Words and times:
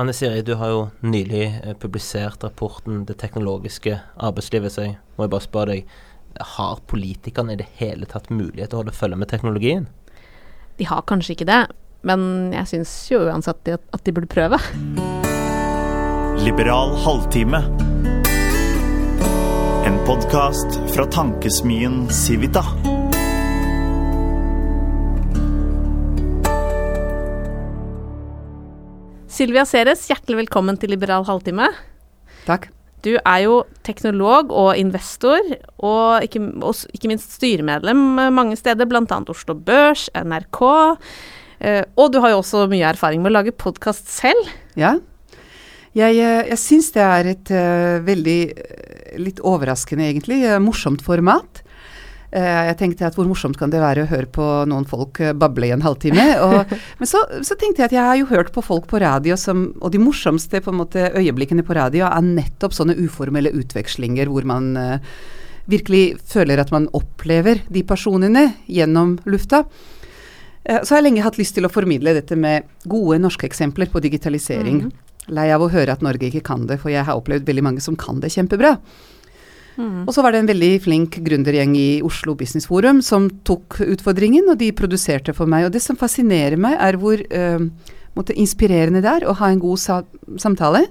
Anne 0.00 0.12
Siri, 0.12 0.40
du 0.42 0.54
har 0.54 0.70
jo 0.72 0.84
nylig 1.04 1.42
eh, 1.60 1.74
publisert 1.76 2.44
rapporten 2.44 3.04
'Det 3.04 3.18
teknologiske 3.20 4.00
arbeidslivet', 4.16 4.72
så 4.72 4.82
jeg 4.82 4.96
må 5.18 5.24
jeg 5.24 5.30
bare 5.30 5.44
spørre 5.44 5.66
deg, 5.74 5.90
har 6.40 6.78
politikerne 6.86 7.52
i 7.52 7.56
det 7.60 7.66
hele 7.76 8.06
tatt 8.08 8.30
mulighet 8.30 8.70
til 8.70 8.78
å 8.78 8.80
holde 8.80 8.96
følge 8.96 9.18
med 9.20 9.28
teknologien? 9.28 9.88
De 10.78 10.86
har 10.88 11.04
kanskje 11.04 11.34
ikke 11.34 11.48
det, 11.50 11.66
men 12.02 12.52
jeg 12.54 12.70
syns 12.70 12.94
jo 13.10 13.26
uansett 13.26 13.68
at 13.76 14.04
de 14.06 14.12
burde 14.12 14.30
prøve. 14.30 14.56
Liberal 16.40 16.96
halvtime. 17.04 17.60
En 19.84 20.00
podkast 20.08 20.80
fra 20.94 21.04
tankesmien 21.12 22.08
Civita. 22.08 22.64
Silvia 29.40 29.62
Ceres, 29.64 30.02
hjertelig 30.10 30.42
velkommen 30.42 30.76
til 30.76 30.90
Liberal 30.92 31.22
halvtime. 31.24 31.70
Takk. 32.44 32.66
Du 33.00 33.14
er 33.16 33.38
jo 33.40 33.62
teknolog 33.86 34.50
og 34.52 34.74
investor, 34.76 35.40
og 35.80 36.26
ikke, 36.26 36.42
og 36.60 36.82
ikke 36.92 37.08
minst 37.08 37.38
styremedlem 37.38 38.02
mange 38.36 38.58
steder, 38.60 38.84
bl.a. 38.84 39.06
Oslo 39.32 39.56
Børs, 39.56 40.10
NRK. 40.12 40.60
Eh, 41.56 41.80
og 41.96 42.12
du 42.12 42.20
har 42.20 42.34
jo 42.34 42.42
også 42.42 42.66
mye 42.68 42.90
erfaring 42.90 43.24
med 43.24 43.32
å 43.32 43.38
lage 43.38 43.56
podkast 43.56 44.12
selv. 44.12 44.52
Ja. 44.76 44.98
Jeg, 45.96 46.20
eh, 46.20 46.44
jeg 46.52 46.60
syns 46.60 46.92
det 46.92 47.06
er 47.06 47.32
et 47.32 47.54
uh, 47.56 47.96
veldig 48.04 48.38
litt 49.24 49.40
overraskende, 49.40 50.04
egentlig, 50.10 50.42
morsomt 50.60 51.00
format. 51.06 51.64
Uh, 52.30 52.68
jeg 52.68 52.76
tenkte 52.78 53.08
at 53.08 53.16
hvor 53.18 53.26
morsomt 53.26 53.58
kan 53.58 53.72
det 53.72 53.80
være 53.82 54.04
å 54.04 54.10
høre 54.10 54.28
på 54.30 54.44
noen 54.70 54.84
folk 54.86 55.18
uh, 55.18 55.32
bable 55.34 55.66
i 55.66 55.72
en 55.74 55.82
halvtime? 55.82 56.26
Og, 56.46 56.74
men 57.00 57.10
så, 57.10 57.24
så, 57.42 57.56
tenkte 57.58 57.82
jeg 57.82 57.90
at 57.90 57.96
jeg 57.96 58.06
har 58.06 58.20
jo 58.20 58.28
hørt 58.30 58.52
på 58.54 58.62
folk 58.62 58.86
på 58.90 59.00
radio 59.02 59.34
som 59.40 59.64
Og 59.80 59.90
de 59.90 59.98
morsomste 59.98 60.60
på 60.62 60.70
en 60.70 60.78
måte 60.78 61.08
øyeblikkene 61.18 61.66
på 61.66 61.74
radio 61.74 62.06
er 62.06 62.26
nettopp 62.26 62.76
sånne 62.76 62.94
uformelle 63.02 63.50
utvekslinger 63.58 64.30
hvor 64.30 64.46
man 64.46 64.70
uh, 64.78 65.18
virkelig 65.70 66.20
føler 66.30 66.62
at 66.62 66.70
man 66.74 66.86
opplever 66.94 67.64
de 67.70 67.82
personene 67.86 68.46
gjennom 68.66 69.18
lufta. 69.30 69.60
så 70.66 70.88
har 70.88 70.98
jeg 70.98 71.04
lenge 71.04 71.22
hatt 71.22 71.38
lyst 71.38 71.54
til 71.54 71.68
å 71.68 71.70
formidle 71.70 72.14
dette 72.16 72.34
med 72.34 72.66
gode 72.90 73.20
norske 73.22 73.46
eksempler 73.46 73.86
på 73.92 74.02
digitalisering. 74.02 74.80
Mm. 74.88 74.90
Lei 75.36 75.46
av 75.54 75.62
å 75.62 75.70
høre 75.70 75.94
at 75.94 76.02
Norge 76.02 76.26
ikke 76.26 76.42
kan 76.48 76.66
det, 76.66 76.80
for 76.82 76.90
jeg 76.90 77.06
har 77.06 77.20
opplevd 77.20 77.46
veldig 77.46 77.66
mange 77.68 77.84
som 77.84 77.94
kan 77.94 78.18
det 78.24 78.32
kjempebra. 78.34 78.74
Mm. 79.76 80.04
Og 80.06 80.12
så 80.14 80.24
var 80.24 80.34
det 80.34 80.42
en 80.42 80.50
veldig 80.50 80.72
flink 80.84 81.18
gründergjeng 81.24 81.74
i 81.78 81.88
Oslo 82.06 82.34
Business 82.38 82.68
Forum 82.70 83.00
som 83.04 83.28
tok 83.46 83.80
utfordringen, 83.86 84.48
og 84.50 84.58
de 84.60 84.72
produserte 84.76 85.34
for 85.36 85.50
meg. 85.50 85.68
Og 85.68 85.74
det 85.74 85.82
som 85.84 85.98
fascinerer 86.00 86.58
meg, 86.60 86.78
er 86.80 86.98
hvor 87.00 87.20
uh, 87.20 88.30
inspirerende 88.34 89.02
det 89.04 89.12
er 89.20 89.28
å 89.28 89.36
ha 89.40 89.50
en 89.50 89.62
god 89.62 89.80
sa 89.80 90.00
samtale. 90.40 90.86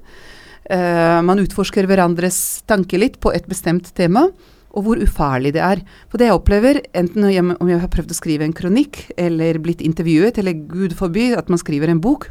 Uh, 0.69 1.19
man 1.25 1.41
utforsker 1.41 1.89
hverandres 1.89 2.61
tanker 2.69 3.01
litt 3.01 3.19
på 3.23 3.33
et 3.35 3.49
bestemt 3.49 3.91
tema, 3.97 4.27
og 4.69 4.85
hvor 4.85 4.99
ufarlig 5.01 5.55
det 5.55 5.61
er. 5.65 5.79
For 6.11 6.21
det 6.21 6.29
jeg 6.29 6.37
opplever, 6.37 6.81
enten 6.97 7.25
om 7.25 7.69
jeg 7.71 7.81
har 7.81 7.91
prøvd 7.91 8.13
å 8.13 8.17
skrive 8.17 8.45
en 8.45 8.55
kronikk, 8.55 9.01
eller 9.17 9.57
blitt 9.61 9.81
intervjuet, 9.85 10.37
eller 10.37 10.59
gud 10.69 10.93
forby 10.97 11.31
at 11.37 11.49
man 11.49 11.61
skriver 11.61 11.89
en 11.89 12.01
bok, 12.03 12.29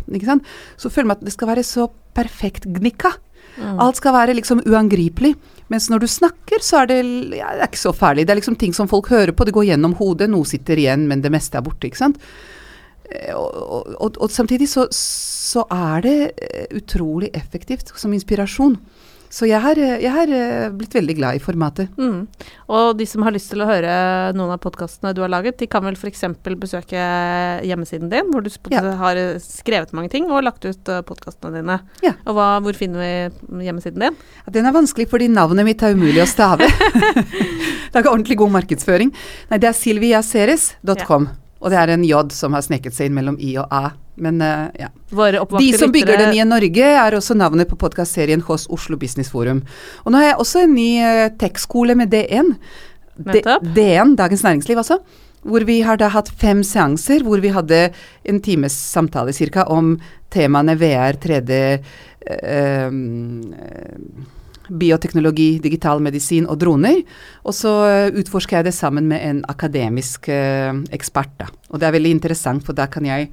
så 0.79 0.91
føler 0.91 1.11
man 1.11 1.19
at 1.19 1.27
det 1.27 1.35
skal 1.35 1.51
være 1.51 1.67
så 1.67 1.89
perfekt 2.15 2.69
gnikka. 2.79 3.17
Mm. 3.57 3.79
Alt 3.83 4.01
skal 4.01 4.15
være 4.15 4.37
liksom 4.39 4.63
uangripelig. 4.67 5.33
Mens 5.73 5.89
når 5.93 6.05
du 6.05 6.09
snakker, 6.09 6.63
så 6.65 6.83
er 6.83 6.91
det, 6.91 7.01
ja, 7.37 7.51
det 7.57 7.65
er 7.65 7.69
ikke 7.69 7.81
så 7.81 7.95
farlig. 7.97 8.25
Det 8.27 8.33
er 8.33 8.41
liksom 8.41 8.57
ting 8.61 8.77
som 8.77 8.89
folk 8.89 9.11
hører 9.13 9.35
på, 9.37 9.45
det 9.45 9.57
går 9.57 9.69
gjennom 9.71 9.97
hodet. 9.99 10.31
Noe 10.33 10.49
sitter 10.49 10.81
igjen, 10.81 11.05
men 11.11 11.25
det 11.25 11.33
meste 11.35 11.61
er 11.61 11.67
borte, 11.67 11.91
ikke 11.91 12.01
sant. 12.01 12.21
Eh, 13.09 13.35
og, 13.37 13.93
og, 13.97 14.17
og 14.21 14.33
samtidig 14.33 14.69
så, 14.71 14.87
så, 14.95 15.65
er 15.73 16.05
det 16.05 16.17
eh, 16.45 16.67
utrolig 16.77 17.31
effektivt 17.37 17.93
som 17.97 18.15
inspirasjon. 18.17 18.79
Så 19.33 19.48
jeg 19.48 19.61
har, 19.61 19.77
jeg 19.77 20.11
har, 20.12 20.31
eh, 20.33 20.69
blitt 20.73 20.95
veldig 20.97 21.17
glad 21.19 21.37
i 21.37 21.43
formatet. 21.43 21.93
Mm. 22.01 22.27
Og 22.73 22.97
de 22.98 23.07
som 23.09 23.25
har 23.27 23.35
lyst 23.35 23.51
til 23.53 23.61
å 23.61 23.69
høre 23.69 23.91
noen 24.37 24.55
av 24.55 24.61
podkastene 24.64 25.13
du 25.17 25.20
har 25.20 25.33
laget, 25.33 25.58
de 25.61 25.69
kan 25.70 25.85
vel 25.85 25.98
f.eks. 25.98 26.25
besøke 26.57 27.02
hjemmesiden 27.69 28.08
din, 28.13 28.30
hvor 28.33 28.45
du 28.45 28.51
ja. 28.73 28.83
har 29.01 29.20
skrevet 29.45 29.92
mange 29.97 30.13
ting 30.13 30.30
og 30.30 30.47
lagt 30.47 30.64
ut 30.64 30.89
eh, 30.89 31.02
podkastene 31.05 31.61
dine. 31.61 31.80
Ja. 32.05 32.14
Og 32.27 32.39
hva, 32.39 32.48
hvor 32.64 32.77
finner 32.79 33.05
vi 33.05 33.67
hjemmesiden 33.69 34.07
din? 34.07 34.17
Ja, 34.47 34.55
den 34.55 34.69
er 34.69 34.77
vanskelig 34.77 35.11
fordi 35.13 35.29
navnet 35.33 35.69
mitt 35.69 35.85
er 35.85 35.97
umulig 35.97 36.25
å 36.25 36.29
stave. 36.29 36.69
det 36.69 37.92
er 37.92 38.01
ikke 38.01 38.14
ordentlig 38.14 38.41
god 38.41 38.57
markedsføring. 38.61 39.13
Nei, 39.52 39.61
det 39.61 39.73
er 39.73 39.77
silviaceres.com. 39.77 41.29
Og 41.58 41.73
det 41.73 41.79
er 41.80 41.92
en 41.92 42.05
J 42.07 42.20
som 42.35 42.55
har 42.55 42.63
sneket 42.64 42.95
seg 42.95 43.08
inn 43.08 43.17
mellom 43.19 43.39
I 43.42 43.57
og 43.63 43.73
A. 43.74 43.91
Men 44.19 44.42
uh, 44.42 44.69
ja. 44.79 44.91
De 45.11 45.70
som 45.79 45.92
bygger 45.95 46.19
den 46.19 46.35
nye 46.36 46.46
Norge, 46.48 46.91
er 47.02 47.17
også 47.19 47.36
navnet 47.39 47.70
på 47.70 47.79
podkastserien 47.79 48.42
hos 48.46 48.67
Oslo 48.74 48.98
Business 48.98 49.30
Forum. 49.35 49.63
Og 50.05 50.13
nå 50.13 50.20
har 50.20 50.33
jeg 50.33 50.42
også 50.45 50.64
en 50.64 50.74
ny 50.74 50.91
uh, 51.02 51.24
tech-skole 51.39 51.98
med 51.98 52.14
D1. 52.14 52.55
D1, 53.19 54.14
Dagens 54.19 54.45
Næringsliv 54.46 54.79
altså. 54.85 55.01
Hvor 55.48 55.63
vi 55.67 55.80
har 55.86 55.98
da 55.98 56.08
hatt 56.11 56.30
fem 56.39 56.64
seanser 56.67 57.23
hvor 57.27 57.39
vi 57.42 57.51
hadde 57.55 57.89
en 58.27 58.40
times 58.42 58.75
samtale 58.75 59.33
ca. 59.35 59.67
om 59.70 59.96
temaene 60.35 60.75
VR, 60.79 61.19
3D 61.19 61.52
uh, 61.79 62.90
bioteknologi, 64.68 65.58
digital 65.62 66.02
medisin 66.05 66.46
og 66.48 66.58
droner. 66.61 67.01
Og 67.45 67.56
så 67.56 67.73
utforsker 68.17 68.58
jeg 68.58 68.68
det 68.68 68.77
sammen 68.77 69.08
med 69.11 69.24
en 69.24 69.42
akademisk 69.48 70.30
uh, 70.33 70.77
ekspert. 70.95 71.34
Da. 71.40 71.48
Og 71.73 71.80
det 71.80 71.89
er 71.89 71.96
veldig 71.98 72.14
interessant, 72.18 72.64
for 72.67 72.77
da 72.77 72.89
kan 72.90 73.07
jeg 73.08 73.30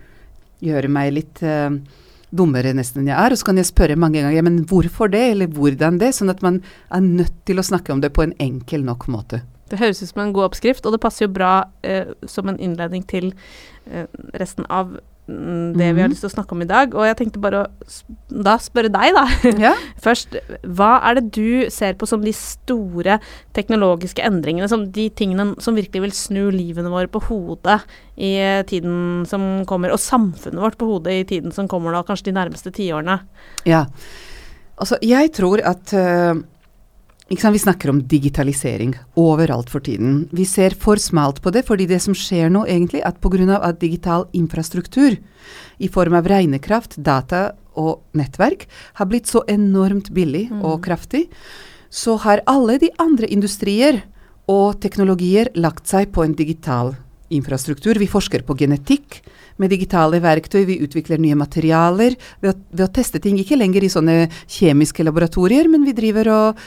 gjøre 0.66 0.92
meg 0.92 1.14
litt 1.16 1.42
uh, 1.46 1.74
dummere 2.36 2.76
nesten 2.78 3.04
enn 3.04 3.12
jeg 3.12 3.20
er. 3.20 3.36
Og 3.36 3.42
så 3.42 3.50
kan 3.50 3.62
jeg 3.62 3.72
spørre 3.72 4.00
mange 4.00 4.24
ganger 4.24 4.46
men 4.46 4.62
hvorfor 4.70 5.12
det, 5.12 5.26
eller 5.34 5.52
hvordan 5.52 6.00
det? 6.02 6.14
Sånn 6.18 6.34
at 6.34 6.44
man 6.46 6.62
er 6.94 7.04
nødt 7.06 7.36
til 7.48 7.60
å 7.60 7.68
snakke 7.68 7.94
om 7.96 8.04
det 8.04 8.14
på 8.16 8.26
en 8.26 8.36
enkel 8.44 8.86
nok 8.88 9.10
måte. 9.12 9.44
Det 9.72 9.82
høres 9.82 10.04
ut 10.04 10.12
som 10.12 10.22
en 10.22 10.34
god 10.36 10.52
oppskrift, 10.52 10.86
og 10.86 10.94
det 10.94 11.02
passer 11.02 11.26
jo 11.26 11.34
bra 11.34 11.56
eh, 11.82 12.12
som 12.30 12.52
en 12.52 12.60
innledning 12.62 13.02
til 13.10 13.32
resten 14.38 14.66
av 14.74 14.96
det 15.26 15.88
vi 15.96 16.02
har 16.02 16.06
mhm. 16.06 16.14
lyst 16.14 16.22
til 16.22 16.30
å 16.30 16.36
snakke 16.36 16.54
om 16.54 16.62
i 16.62 16.68
dag. 16.70 16.94
Og 16.94 17.08
jeg 17.08 17.18
tenkte 17.18 17.42
bare 17.42 17.64
å 17.64 17.94
da 18.46 18.56
spørre 18.62 18.92
deg, 18.94 19.16
da. 19.16 19.26
Ja. 19.66 19.74
Først, 20.06 20.38
hva 20.78 21.00
er 21.08 21.18
det 21.18 21.26
du 21.34 21.72
ser 21.74 21.98
på 21.98 22.08
som 22.10 22.22
de 22.26 22.34
store 22.36 23.18
teknologiske 23.58 24.24
endringene, 24.26 24.70
som 24.70 24.88
de 24.94 25.08
tingene 25.10 25.54
som 25.64 25.78
virkelig 25.78 26.04
vil 26.06 26.16
snu 26.16 26.44
livene 26.54 26.94
våre 26.94 27.10
på 27.12 27.24
hodet 27.30 27.80
i 28.16 28.36
tiden 28.70 29.26
som 29.30 29.66
kommer, 29.70 29.96
og 29.96 30.04
samfunnet 30.04 30.62
vårt 30.62 30.78
på 30.80 30.90
hodet 30.90 31.20
i 31.24 31.28
tiden 31.36 31.56
som 31.56 31.70
kommer 31.72 31.96
da, 31.96 32.06
kanskje 32.06 32.30
de 32.30 32.38
nærmeste 32.38 32.74
tiårene? 32.76 33.20
Ja. 33.68 33.86
Altså, 34.76 35.00
jeg 35.02 35.32
tror 35.34 35.64
at 35.66 35.96
uh 35.96 36.36
vi 37.28 37.60
snakker 37.60 37.90
om 37.90 38.08
digitalisering 38.08 38.96
overalt 39.16 39.70
for 39.70 39.80
tiden. 39.80 40.28
Vi 40.32 40.46
ser 40.46 40.76
for 40.78 40.98
smalt 40.98 41.42
på 41.42 41.52
det, 41.52 41.66
fordi 41.66 41.88
det 41.88 42.02
som 42.02 42.14
skjer 42.14 42.50
nå 42.50 42.66
egentlig, 42.66 43.02
at 43.04 43.20
pga. 43.20 43.60
at 43.62 43.80
digital 43.80 44.28
infrastruktur 44.34 45.18
i 45.78 45.88
form 45.88 46.14
av 46.14 46.28
regnekraft, 46.28 46.98
data 46.98 47.56
og 47.76 48.04
nettverk 48.14 48.68
har 48.94 49.06
blitt 49.06 49.28
så 49.28 49.44
enormt 49.48 50.12
billig 50.14 50.52
mm. 50.52 50.62
og 50.64 50.84
kraftig, 50.84 51.28
så 51.90 52.16
har 52.18 52.42
alle 52.46 52.78
de 52.78 52.90
andre 53.00 53.28
industrier 53.28 54.04
og 54.48 54.80
teknologier 54.80 55.50
lagt 55.56 55.88
seg 55.88 56.12
på 56.12 56.24
en 56.24 56.36
digital 56.36 56.96
infrastruktur. 57.30 57.98
Vi 57.98 58.08
forsker 58.08 58.46
på 58.46 58.56
genetikk 58.56 59.24
med 59.58 59.72
digitale 59.72 60.20
verktøy, 60.22 60.66
vi 60.68 60.82
utvikler 60.84 61.18
nye 61.18 61.36
materialer 61.36 62.16
ved 62.42 62.52
å, 62.52 62.56
ved 62.72 62.86
å 62.86 62.94
teste 62.94 63.20
ting. 63.20 63.40
Ikke 63.40 63.58
lenger 63.58 63.84
i 63.84 63.90
sånne 63.90 64.18
kjemiske 64.46 65.04
laboratorier, 65.04 65.70
men 65.72 65.88
vi 65.88 65.96
driver 65.98 66.30
og 66.30 66.66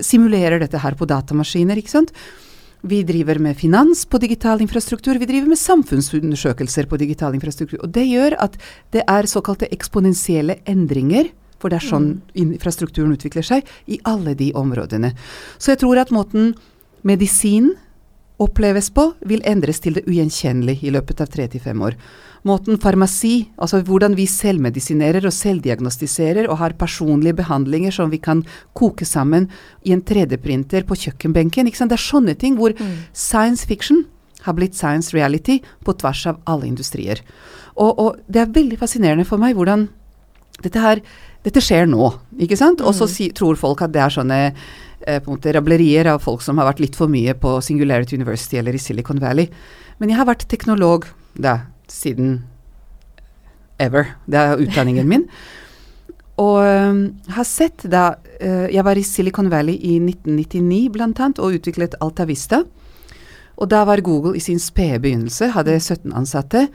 simulerer 0.00 0.60
dette 0.62 0.80
her 0.82 0.96
på 0.98 1.08
datamaskiner. 1.08 1.78
ikke 1.78 1.94
sant? 1.94 2.12
Vi 2.86 3.02
driver 3.02 3.40
med 3.42 3.56
finans 3.58 4.04
på 4.06 4.20
digital 4.22 4.60
infrastruktur, 4.62 5.18
vi 5.18 5.26
driver 5.26 5.48
med 5.50 5.58
samfunnsundersøkelser 5.58 6.86
på 6.86 6.96
digital 7.00 7.34
infrastruktur. 7.34 7.80
Og 7.82 7.90
det 7.90 8.06
gjør 8.06 8.36
at 8.38 8.54
det 8.94 9.02
er 9.02 9.26
såkalte 9.26 9.70
eksponentielle 9.74 10.60
endringer, 10.64 11.32
for 11.58 11.72
det 11.72 11.80
er 11.80 11.88
sånn 11.88 12.06
mm. 12.06 12.22
infrastrukturen 12.38 13.16
utvikler 13.16 13.42
seg, 13.42 13.66
i 13.90 13.98
alle 14.06 14.36
de 14.38 14.52
områdene. 14.54 15.10
Så 15.58 15.74
jeg 15.74 15.82
tror 15.82 15.98
at 15.98 16.14
måten 16.14 16.52
medisin 17.02 17.72
oppleves 18.38 18.92
på, 18.94 19.10
vil 19.26 19.42
endres 19.42 19.82
til 19.82 19.98
det 19.98 20.06
ugjenkjennelige 20.06 20.86
i 20.86 20.94
løpet 20.94 21.24
av 21.24 21.32
tre 21.34 21.48
til 21.50 21.62
fem 21.64 21.82
år. 21.82 21.98
Måten 22.46 22.78
farmasi, 22.78 23.48
altså 23.58 23.80
hvordan 23.82 24.14
vi 24.18 24.28
selvmedisinerer 24.30 25.26
og 25.26 25.34
selvdiagnostiserer 25.34 26.46
og 26.48 26.60
har 26.60 26.76
personlige 26.78 27.40
behandlinger 27.40 27.94
som 27.94 28.12
vi 28.12 28.20
kan 28.22 28.44
koke 28.78 29.06
sammen 29.08 29.48
i 29.82 29.94
en 29.94 30.04
3D-printer 30.06 30.86
på 30.86 30.98
kjøkkenbenken. 31.06 31.66
Det 31.66 31.98
er 31.98 32.02
sånne 32.02 32.36
ting 32.38 32.58
hvor 32.60 32.76
mm. 32.78 33.10
science 33.12 33.66
fiction 33.66 34.04
har 34.46 34.54
blitt 34.54 34.76
science 34.78 35.14
reality 35.16 35.58
på 35.84 35.94
tvers 35.98 36.26
av 36.30 36.42
alle 36.46 36.68
industrier. 36.68 37.22
Og, 37.78 37.98
og 37.98 38.20
det 38.30 38.42
er 38.42 38.52
veldig 38.54 38.78
fascinerende 38.80 39.26
for 39.26 39.40
meg 39.40 39.58
hvordan 39.58 39.88
dette 40.62 40.82
her 40.82 41.02
Dette 41.46 41.62
skjer 41.62 41.86
nå, 41.86 42.08
ikke 42.42 42.56
sant? 42.58 42.80
Og 42.82 42.90
så 42.98 43.06
mm. 43.06 43.10
si, 43.12 43.26
tror 43.32 43.56
folk 43.56 43.84
at 43.86 43.92
det 43.94 44.00
er 44.02 44.12
sånne 44.12 44.38
eh, 44.50 45.20
på 45.22 45.30
en 45.30 45.36
måte 45.36 45.52
rablerier 45.54 46.10
av 46.10 46.18
folk 46.20 46.42
som 46.42 46.58
har 46.58 46.66
vært 46.66 46.82
litt 46.82 46.98
for 46.98 47.08
mye 47.08 47.32
på 47.38 47.52
Singularity 47.64 48.18
University 48.18 48.58
eller 48.58 48.74
i 48.74 48.80
Silicon 48.82 49.22
Valley. 49.22 49.46
Men 50.02 50.10
jeg 50.10 50.18
har 50.18 50.26
vært 50.28 50.48
teknolog 50.50 51.06
da, 51.38 51.54
siden 51.92 52.42
ever. 53.78 54.14
Det 54.26 54.38
er 54.38 54.60
utdanningen 54.62 55.08
min. 55.08 55.26
Og 56.38 56.62
um, 56.62 57.00
har 57.34 57.46
sett 57.46 57.82
da 57.90 58.12
uh, 58.14 58.66
Jeg 58.70 58.84
var 58.86 58.98
i 58.98 59.02
Silicon 59.02 59.50
Valley 59.50 59.74
i 59.74 59.96
1999 59.98 60.84
blant 60.94 61.18
annet 61.18 61.40
og 61.42 61.58
utviklet 61.58 61.96
Altavista. 62.00 62.62
Og 63.58 63.70
da 63.70 63.82
var 63.88 64.04
Google 64.06 64.36
i 64.38 64.42
sin 64.42 64.60
spede 64.62 65.00
begynnelse, 65.02 65.50
hadde 65.50 65.80
17 65.80 66.12
ansatte. 66.14 66.68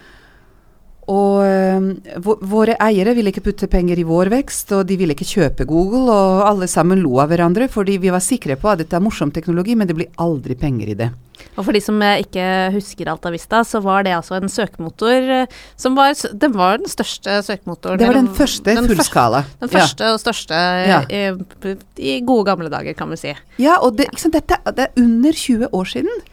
Og 1.12 1.44
øh, 1.44 2.44
våre 2.48 2.78
eiere 2.80 3.16
ville 3.18 3.34
ikke 3.34 3.44
putte 3.50 3.68
penger 3.72 4.00
i 4.00 4.06
vår 4.08 4.32
vekst, 4.32 4.72
og 4.78 4.86
de 4.88 4.98
ville 5.00 5.16
ikke 5.18 5.28
kjøpe 5.28 5.68
Google, 5.68 6.06
og 6.08 6.46
alle 6.48 6.70
sammen 6.72 7.02
lo 7.04 7.18
av 7.20 7.34
hverandre 7.34 7.68
fordi 7.72 7.98
vi 8.00 8.14
var 8.14 8.24
sikre 8.24 8.56
på 8.60 8.72
at 8.72 8.84
dette 8.84 8.96
er 8.96 9.04
morsom 9.04 9.34
teknologi, 9.36 9.76
men 9.76 9.90
det 9.90 9.98
blir 9.98 10.24
aldri 10.24 10.56
penger 10.60 10.94
i 10.94 10.98
det. 11.04 11.12
Og 11.58 11.66
for 11.66 11.76
de 11.76 11.82
som 11.84 12.00
eh, 12.06 12.22
ikke 12.24 12.46
husker 12.74 13.10
Altavista, 13.12 13.62
så 13.68 13.82
var 13.84 14.06
det 14.08 14.14
altså 14.16 14.38
en 14.38 14.52
søkemotor 14.52 15.32
eh, 15.42 15.58
som 15.80 15.98
var 15.98 16.16
Den 16.40 16.56
var 16.56 16.80
den 16.82 16.90
største 16.90 17.42
søkemotoren. 17.46 18.00
Det 18.00 18.08
var 18.08 18.20
den 18.20 18.32
første 18.34 18.78
den 18.78 18.88
fullskala. 18.90 19.44
Første, 19.44 19.60
den 19.66 19.74
første 19.74 20.08
ja. 20.08 20.14
og 20.14 20.24
største 20.24 20.62
ja. 20.88 21.02
i, 21.10 21.76
i, 21.98 22.16
gode 22.26 22.48
gamle 22.50 22.72
dager, 22.74 22.96
kan 22.98 23.12
vi 23.12 23.20
si. 23.20 23.36
Ja, 23.62 23.80
og 23.82 23.98
det, 24.00 24.10
sant, 24.18 24.38
dette, 24.38 24.62
det 24.78 24.88
er 24.88 25.04
under 25.04 25.36
20 25.44 25.74
år 25.74 25.94
siden. 25.98 26.24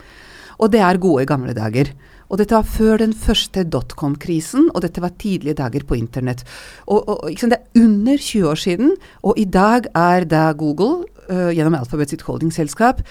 Og 0.60 0.72
det 0.72 0.82
er 0.84 1.00
gode 1.00 1.26
gamle 1.28 1.54
dager. 1.56 1.92
Og 2.30 2.38
dette 2.38 2.54
var 2.54 2.66
før 2.68 3.00
den 3.00 3.12
første 3.16 3.64
dotcom-krisen, 3.66 4.68
og 4.70 4.84
dette 4.84 5.02
var 5.02 5.16
tidlige 5.18 5.56
dager 5.58 5.82
på 5.86 5.96
internett. 5.98 6.44
Og, 6.86 7.08
og 7.08 7.30
Det 7.32 7.58
er 7.58 7.82
under 7.82 8.16
20 8.16 8.48
år 8.48 8.54
siden, 8.54 8.92
og 9.22 9.38
i 9.38 9.44
dag 9.44 9.88
er 9.94 10.24
da 10.24 10.52
Google, 10.52 11.06
uh, 11.30 11.50
gjennom 11.50 11.74
Alphabet 11.74 12.10
sitt 12.10 12.22
holdingselskap, 12.22 13.02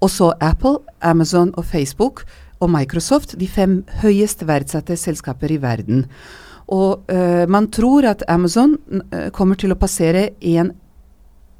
og 0.00 0.10
så 0.10 0.32
Apple, 0.40 0.78
Amazon 1.02 1.50
og 1.56 1.64
Facebook 1.64 2.22
og 2.60 2.70
Microsoft 2.70 3.34
de 3.38 3.48
fem 3.48 3.82
høyest 4.02 4.46
verdsatte 4.46 4.96
selskaper 4.96 5.50
i 5.50 5.58
verden. 5.62 6.04
Og 6.68 7.02
uh, 7.10 7.48
man 7.50 7.66
tror 7.74 8.06
at 8.06 8.22
Amazon 8.28 8.76
uh, 9.10 9.30
kommer 9.34 9.58
til 9.58 9.74
å 9.74 9.80
passere 9.80 10.30
en 10.40 10.70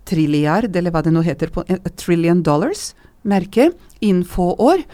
trilliard, 0.06 0.70
eller 0.76 0.94
hva 0.94 1.02
det 1.02 1.12
nå 1.12 1.24
heter, 1.26 1.50
på 1.50 1.66
en 1.66 1.82
trillion 1.98 2.42
dollars, 2.42 2.92
merke, 3.26 3.72
innen 4.00 4.24
få 4.24 4.54
år. 4.54 4.86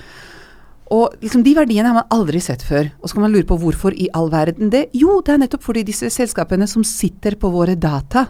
Og 0.92 1.14
liksom 1.22 1.44
De 1.44 1.54
verdiene 1.56 1.88
har 1.88 1.96
man 1.96 2.10
aldri 2.12 2.40
sett 2.44 2.64
før. 2.64 2.90
Og 3.00 3.08
så 3.08 3.16
kan 3.16 3.24
man 3.24 3.32
lure 3.32 3.48
på 3.48 3.56
hvorfor 3.60 3.96
i 3.96 4.10
all 4.12 4.30
verden 4.32 4.72
det? 4.72 4.88
Jo, 4.96 5.20
det 5.24 5.34
er 5.34 5.44
nettopp 5.44 5.64
fordi 5.64 5.84
disse 5.88 6.10
selskapene 6.12 6.68
som 6.68 6.84
sitter 6.84 7.38
på 7.40 7.50
våre 7.52 7.76
data, 7.80 8.26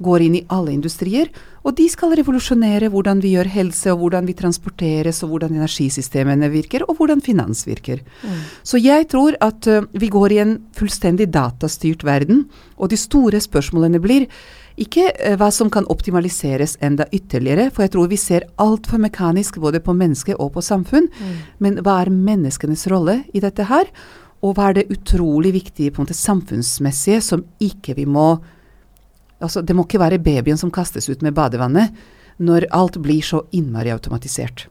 går 0.00 0.24
inn 0.24 0.36
i 0.38 0.44
alle 0.52 0.72
industrier, 0.72 1.28
og 1.60 1.76
de 1.76 1.86
skal 1.92 2.14
revolusjonere 2.16 2.88
hvordan 2.92 3.20
vi 3.20 3.34
gjør 3.34 3.50
helse, 3.52 3.90
og 3.92 4.00
hvordan 4.00 4.28
vi 4.28 4.36
transporteres, 4.38 5.20
og 5.24 5.34
hvordan 5.34 5.58
energisystemene 5.58 6.48
virker, 6.52 6.86
og 6.88 6.96
hvordan 6.96 7.20
finans 7.24 7.66
virker. 7.68 8.00
Mm. 8.24 8.38
Så 8.64 8.80
jeg 8.80 9.10
tror 9.12 9.36
at 9.44 9.68
uh, 9.68 9.84
vi 9.92 10.08
går 10.12 10.32
i 10.32 10.40
en 10.44 10.56
fullstendig 10.76 11.28
datastyrt 11.34 12.04
verden, 12.06 12.46
og 12.80 12.90
de 12.92 12.98
store 13.00 13.42
spørsmålene 13.44 14.00
blir 14.00 14.24
ikke 14.80 15.10
uh, 15.12 15.36
hva 15.40 15.50
som 15.52 15.68
kan 15.72 15.88
optimaliseres 15.92 16.78
enda 16.80 17.04
ytterligere, 17.12 17.68
for 17.68 17.84
jeg 17.84 17.92
tror 17.96 18.08
vi 18.08 18.20
ser 18.20 18.48
altfor 18.56 19.02
mekanisk 19.02 19.60
både 19.60 19.82
på 19.84 19.96
menneske 19.96 20.38
og 20.38 20.54
på 20.56 20.64
samfunn, 20.64 21.10
mm. 21.12 21.36
men 21.60 21.82
hva 21.84 22.00
er 22.00 22.14
menneskenes 22.14 22.86
rolle 22.88 23.20
i 23.36 23.44
dette 23.44 23.68
her? 23.68 23.92
Og 24.40 24.56
hva 24.56 24.70
er 24.70 24.78
det 24.78 24.88
utrolig 24.94 25.52
viktige 25.52 25.92
på 25.92 26.00
en 26.00 26.08
måte 26.08 26.16
samfunnsmessige 26.16 27.20
som 27.20 27.44
ikke 27.60 27.92
vi 27.98 28.08
må 28.08 28.38
Altså, 29.40 29.62
det 29.64 29.76
må 29.76 29.86
ikke 29.86 30.02
være 30.02 30.22
babyen 30.22 30.60
som 30.60 30.72
kastes 30.74 31.08
ut 31.10 31.22
med 31.24 31.36
badevannet 31.36 31.94
når 32.40 32.70
alt 32.72 32.96
blir 33.04 33.20
så 33.24 33.42
innmari 33.52 33.92
automatisert. 33.92 34.64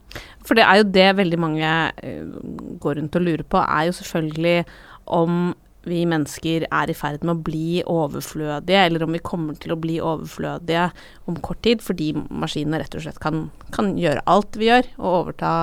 For 0.46 0.58
det 0.58 0.66
er 0.66 0.80
jo 0.80 0.88
det 0.90 1.10
veldig 1.20 1.40
mange 1.42 1.74
uh, 2.02 2.38
går 2.82 2.98
rundt 2.98 3.18
og 3.20 3.26
lurer 3.26 3.46
på, 3.46 3.62
er 3.62 3.90
jo 3.90 3.98
selvfølgelig 4.00 4.56
om 5.20 5.52
vi 5.88 6.02
mennesker 6.10 6.66
er 6.68 6.92
i 6.92 6.96
ferd 6.98 7.24
med 7.24 7.38
å 7.38 7.44
bli 7.46 7.82
overflødige, 7.88 8.82
eller 8.90 9.06
om 9.06 9.14
vi 9.16 9.22
kommer 9.24 9.56
til 9.62 9.74
å 9.74 9.80
bli 9.80 10.00
overflødige 10.04 10.90
om 11.30 11.38
kort 11.46 11.62
tid, 11.66 11.84
fordi 11.86 12.12
maskinene 12.30 12.82
rett 12.82 12.98
og 12.98 13.06
slett 13.06 13.22
kan, 13.24 13.48
kan 13.76 13.94
gjøre 13.98 14.26
alt 14.30 14.60
vi 14.60 14.68
gjør, 14.68 14.90
og 15.00 15.16
overta, 15.22 15.54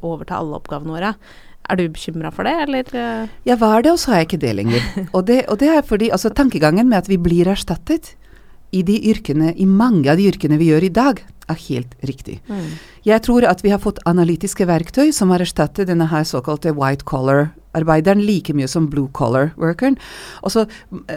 overta 0.00 0.40
alle 0.40 0.58
oppgavene 0.58 0.96
våre. 0.96 1.12
Er 1.68 1.76
du 1.76 1.84
bekymra 1.92 2.32
for 2.32 2.48
det, 2.48 2.54
eller? 2.64 3.28
Jeg 3.44 3.60
var 3.60 3.84
det, 3.84 3.92
og 3.92 4.00
så 4.00 4.14
er 4.14 4.22
jeg 4.22 4.30
ikke 4.30 4.44
det 4.46 4.54
lenger. 4.56 4.86
Og 5.12 5.26
det, 5.28 5.42
og 5.52 5.60
det 5.60 5.68
er 5.74 5.84
fordi 5.84 6.08
altså, 6.16 6.32
tankegangen 6.32 6.88
med 6.88 7.02
at 7.02 7.12
vi 7.12 7.20
blir 7.20 7.50
erstattet, 7.52 8.14
i 8.70 8.84
de 8.84 8.98
yrkene, 9.10 9.54
i 9.56 9.66
mange 9.66 10.10
av 10.10 10.20
de 10.20 10.28
yrkene 10.28 10.58
vi 10.60 10.70
gjør 10.70 10.88
i 10.88 10.94
dag, 10.94 11.22
er 11.48 11.60
helt 11.68 11.94
riktig. 12.04 12.38
Mm. 12.48 12.76
Jeg 13.08 13.24
tror 13.24 13.46
at 13.48 13.62
vi 13.64 13.72
har 13.72 13.80
fått 13.80 14.02
analytiske 14.08 14.66
verktøy 14.68 15.12
som 15.16 15.32
har 15.32 15.44
erstattet 15.44 15.88
denne 15.88 16.10
her 16.10 16.26
såkalte 16.28 16.74
white 16.76 17.08
collar-arbeideren 17.72 18.24
like 18.24 18.54
mye 18.54 18.68
som 18.68 18.88
blue 18.88 19.08
collar-workeren. 19.12 19.96
Altså 20.42 20.66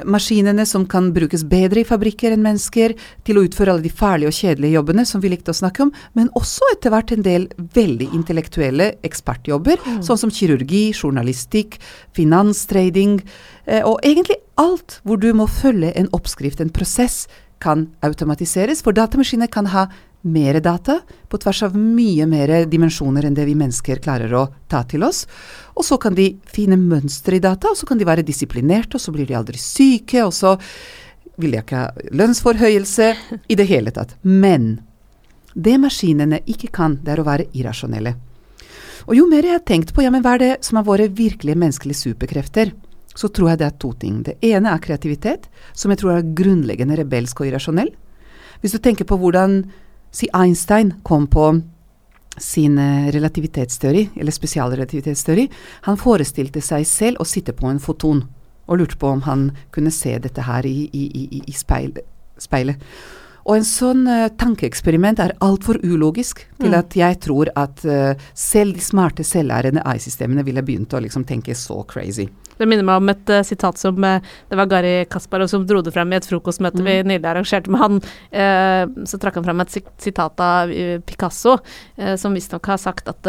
maskinene 0.06 0.66
som 0.66 0.86
kan 0.86 1.14
brukes 1.14 1.44
bedre 1.44 1.82
i 1.82 1.86
fabrikker 1.86 2.32
enn 2.32 2.44
mennesker 2.44 2.96
til 3.24 3.38
å 3.38 3.44
utføre 3.46 3.72
alle 3.72 3.84
de 3.84 3.90
farlige 3.90 4.28
og 4.28 4.34
kjedelige 4.34 4.76
jobbene 4.76 5.06
som 5.06 5.22
vi 5.22 5.30
likte 5.30 5.52
å 5.52 5.58
snakke 5.58 5.84
om, 5.84 5.92
men 6.14 6.30
også 6.36 6.62
etter 6.74 6.92
hvert 6.92 7.12
en 7.12 7.24
del 7.24 7.48
veldig 7.76 8.12
intellektuelle 8.14 8.96
ekspertjobber, 9.04 9.80
mm. 9.86 10.02
sånn 10.04 10.18
som 10.18 10.32
kirurgi, 10.32 10.92
journalistikk, 10.94 11.80
finanstrading, 12.14 13.22
eh, 13.66 13.84
og 13.84 14.00
egentlig 14.04 14.38
alt 14.58 15.00
hvor 15.04 15.18
du 15.18 15.32
må 15.34 15.48
følge 15.48 15.94
en 15.96 16.12
oppskrift, 16.14 16.62
en 16.62 16.74
prosess, 16.74 17.28
kan 17.62 17.92
automatiseres, 18.02 18.80
for 18.82 18.96
datamaskiner 18.98 19.46
kan 19.46 19.68
ha 19.70 19.84
mer 20.22 20.60
data 20.62 21.00
på 21.30 21.40
tvers 21.42 21.64
av 21.64 21.76
mye 21.78 22.28
mer 22.30 22.54
dimensjoner 22.70 23.26
enn 23.26 23.38
det 23.38 23.48
vi 23.48 23.58
mennesker 23.58 24.02
klarer 24.04 24.34
å 24.38 24.46
ta 24.70 24.84
til 24.90 25.06
oss. 25.08 25.26
Og 25.74 25.86
så 25.88 25.98
kan 26.02 26.16
de 26.18 26.28
finne 26.46 26.78
mønstre 26.78 27.40
i 27.40 27.44
data, 27.44 27.72
og 27.72 27.80
så 27.80 27.90
kan 27.90 28.00
de 28.00 28.08
være 28.08 28.26
disiplinerte, 28.28 28.98
og 28.98 29.04
så 29.04 29.14
blir 29.16 29.30
de 29.30 29.38
aldri 29.40 29.62
syke, 29.62 30.24
og 30.26 30.34
så 30.36 30.58
vil 31.42 31.56
de 31.56 31.62
ikke 31.62 31.84
ha 31.84 32.10
lønnsforhøyelse 32.14 33.14
i 33.50 33.58
det 33.58 33.68
hele 33.70 33.94
tatt. 33.96 34.18
Men 34.22 34.76
det 35.54 35.78
maskinene 35.82 36.42
ikke 36.50 36.70
kan, 36.72 37.00
det 37.04 37.16
er 37.16 37.24
å 37.24 37.28
være 37.28 37.50
irrasjonelle. 37.58 38.16
Og 39.10 39.18
jo 39.18 39.26
mer 39.28 39.48
jeg 39.48 39.58
har 39.58 39.66
tenkt 39.66 39.96
på 39.96 40.06
ja, 40.06 40.12
men 40.14 40.22
hva 40.24 40.36
er 40.38 40.44
det 40.44 40.54
som 40.66 40.78
er 40.78 40.88
våre 40.88 41.10
virkelige 41.10 41.58
menneskelige 41.58 42.04
superkrefter, 42.04 42.76
så 43.18 43.28
tror 43.28 43.52
jeg 43.52 43.60
det 43.60 43.68
er 43.68 43.80
to 43.82 43.92
ting. 44.00 44.22
Det 44.24 44.38
ene 44.46 44.72
er 44.72 44.84
kreativitet, 44.84 45.50
som 45.74 45.92
jeg 45.92 46.00
tror 46.00 46.14
er 46.16 46.34
grunnleggende 46.38 47.00
rebelsk 47.00 47.42
og 47.42 47.50
irrasjonell. 47.50 47.90
Hvis 48.62 48.76
du 48.78 48.80
tenker 48.84 49.08
på 49.10 49.18
hvordan 49.20 49.64
Si 50.12 50.28
Einstein 50.36 50.94
kom 51.08 51.28
på 51.32 51.48
sin 52.38 52.78
eh, 52.78 53.12
relativitetsteori, 53.12 54.10
eller 54.16 54.32
spesialrelativitetsteori. 54.32 55.48
Han 55.88 55.98
forestilte 56.00 56.62
seg 56.64 56.86
selv 56.88 57.22
å 57.22 57.28
sitte 57.28 57.56
på 57.56 57.68
en 57.72 57.80
foton, 57.80 58.24
og 58.68 58.80
lurte 58.80 59.00
på 59.00 59.10
om 59.12 59.24
han 59.28 59.50
kunne 59.76 59.92
se 59.92 60.18
dette 60.20 60.46
her 60.48 60.68
i, 60.68 60.88
i, 60.94 61.08
i, 61.24 61.42
i 61.48 61.56
speil, 61.56 61.98
speilet. 62.40 62.80
Og 63.42 63.58
en 63.58 63.66
sånn 63.66 64.06
uh, 64.06 64.30
tankeeksperiment 64.38 65.20
er 65.24 65.34
altfor 65.42 65.80
ulogisk 65.82 66.44
til 66.60 66.76
mm. 66.76 66.78
at 66.78 66.98
jeg 67.00 67.18
tror 67.26 67.50
at 67.58 67.82
uh, 67.90 68.14
selv 68.38 68.78
de 68.78 68.84
smarte 68.86 69.26
selvlærende 69.26 69.82
AI-systemene 69.82 70.46
ville 70.46 70.62
begynt 70.66 70.94
å 70.94 71.02
liksom 71.02 71.26
tenke 71.28 71.58
så 71.58 71.82
crazy. 71.90 72.28
Det 72.62 72.68
minner 72.70 72.86
meg 72.86 73.02
om 73.02 73.10
et 73.10 73.32
uh, 73.34 73.42
sitat 73.46 73.80
som 73.82 73.98
uh, 74.06 74.20
Det 74.50 74.58
var 74.60 74.70
Gari 74.70 74.94
Kasparov 75.10 75.50
som 75.50 75.66
dro 75.68 75.82
det 75.82 75.94
frem 75.96 76.14
i 76.14 76.20
et 76.20 76.28
frokostmøte 76.30 76.82
mm. 76.82 76.88
vi 76.88 76.96
nylig 77.10 77.30
arrangerte 77.32 77.74
med 77.74 77.82
han. 77.82 78.00
Uh, 78.30 79.06
så 79.10 79.18
trakk 79.22 79.40
han 79.40 79.48
frem 79.48 79.64
et 79.64 79.78
sitat 80.02 80.42
av 80.42 80.72
Picasso, 81.08 81.56
som 82.20 82.34
visstnok 82.36 82.66
har 82.70 82.80
sagt 82.80 83.08
at 83.10 83.28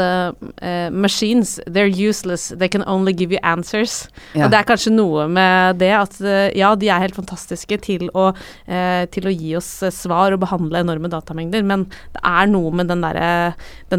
Machines, 0.92 1.54
they're 1.66 1.90
useless. 1.90 2.52
They 2.56 2.68
can 2.68 2.84
only 2.86 3.12
give 3.12 3.34
you 3.34 3.40
answers. 3.42 4.06
Ja. 4.34 4.46
Og 4.46 4.52
det 4.52 4.60
er 4.60 4.68
kanskje 4.68 4.92
noe 4.94 5.26
med 5.32 5.80
det 5.80 5.90
at 5.96 6.18
ja, 6.56 6.72
de 6.78 6.90
er 6.92 7.02
helt 7.04 7.16
fantastiske 7.16 7.78
til 7.84 8.08
å, 8.18 8.30
til 9.14 9.28
å 9.28 9.34
gi 9.34 9.54
oss 9.58 9.70
svar 9.94 10.34
og 10.34 10.42
behandle 10.44 10.82
enorme 10.84 11.10
datamengder, 11.12 11.64
men 11.66 11.86
det 12.14 12.22
er 12.22 12.50
noe 12.52 12.72
med 12.74 12.90
den 12.92 13.04
derre 13.04 13.32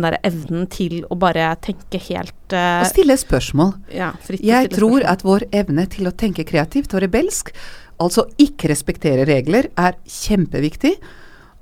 der 0.03 0.19
evnen 0.25 0.67
til 0.71 1.03
å 1.09 1.17
bare 1.19 1.53
tenke 1.63 2.01
helt 2.09 2.53
Og 2.53 2.87
stille 2.91 3.15
spørsmål. 3.17 3.73
Ja, 3.93 4.11
jeg 4.29 4.71
tror 4.73 4.99
spørsmål. 4.99 5.07
at 5.13 5.22
vår 5.25 5.47
evne 5.55 5.87
til 5.91 6.09
å 6.09 6.15
tenke 6.15 6.45
kreativt 6.47 6.93
og 6.93 7.03
rebelsk, 7.05 7.53
altså 8.03 8.27
ikke 8.41 8.71
respektere 8.71 9.27
regler, 9.29 9.69
er 9.79 9.99
kjempeviktig. 10.05 10.97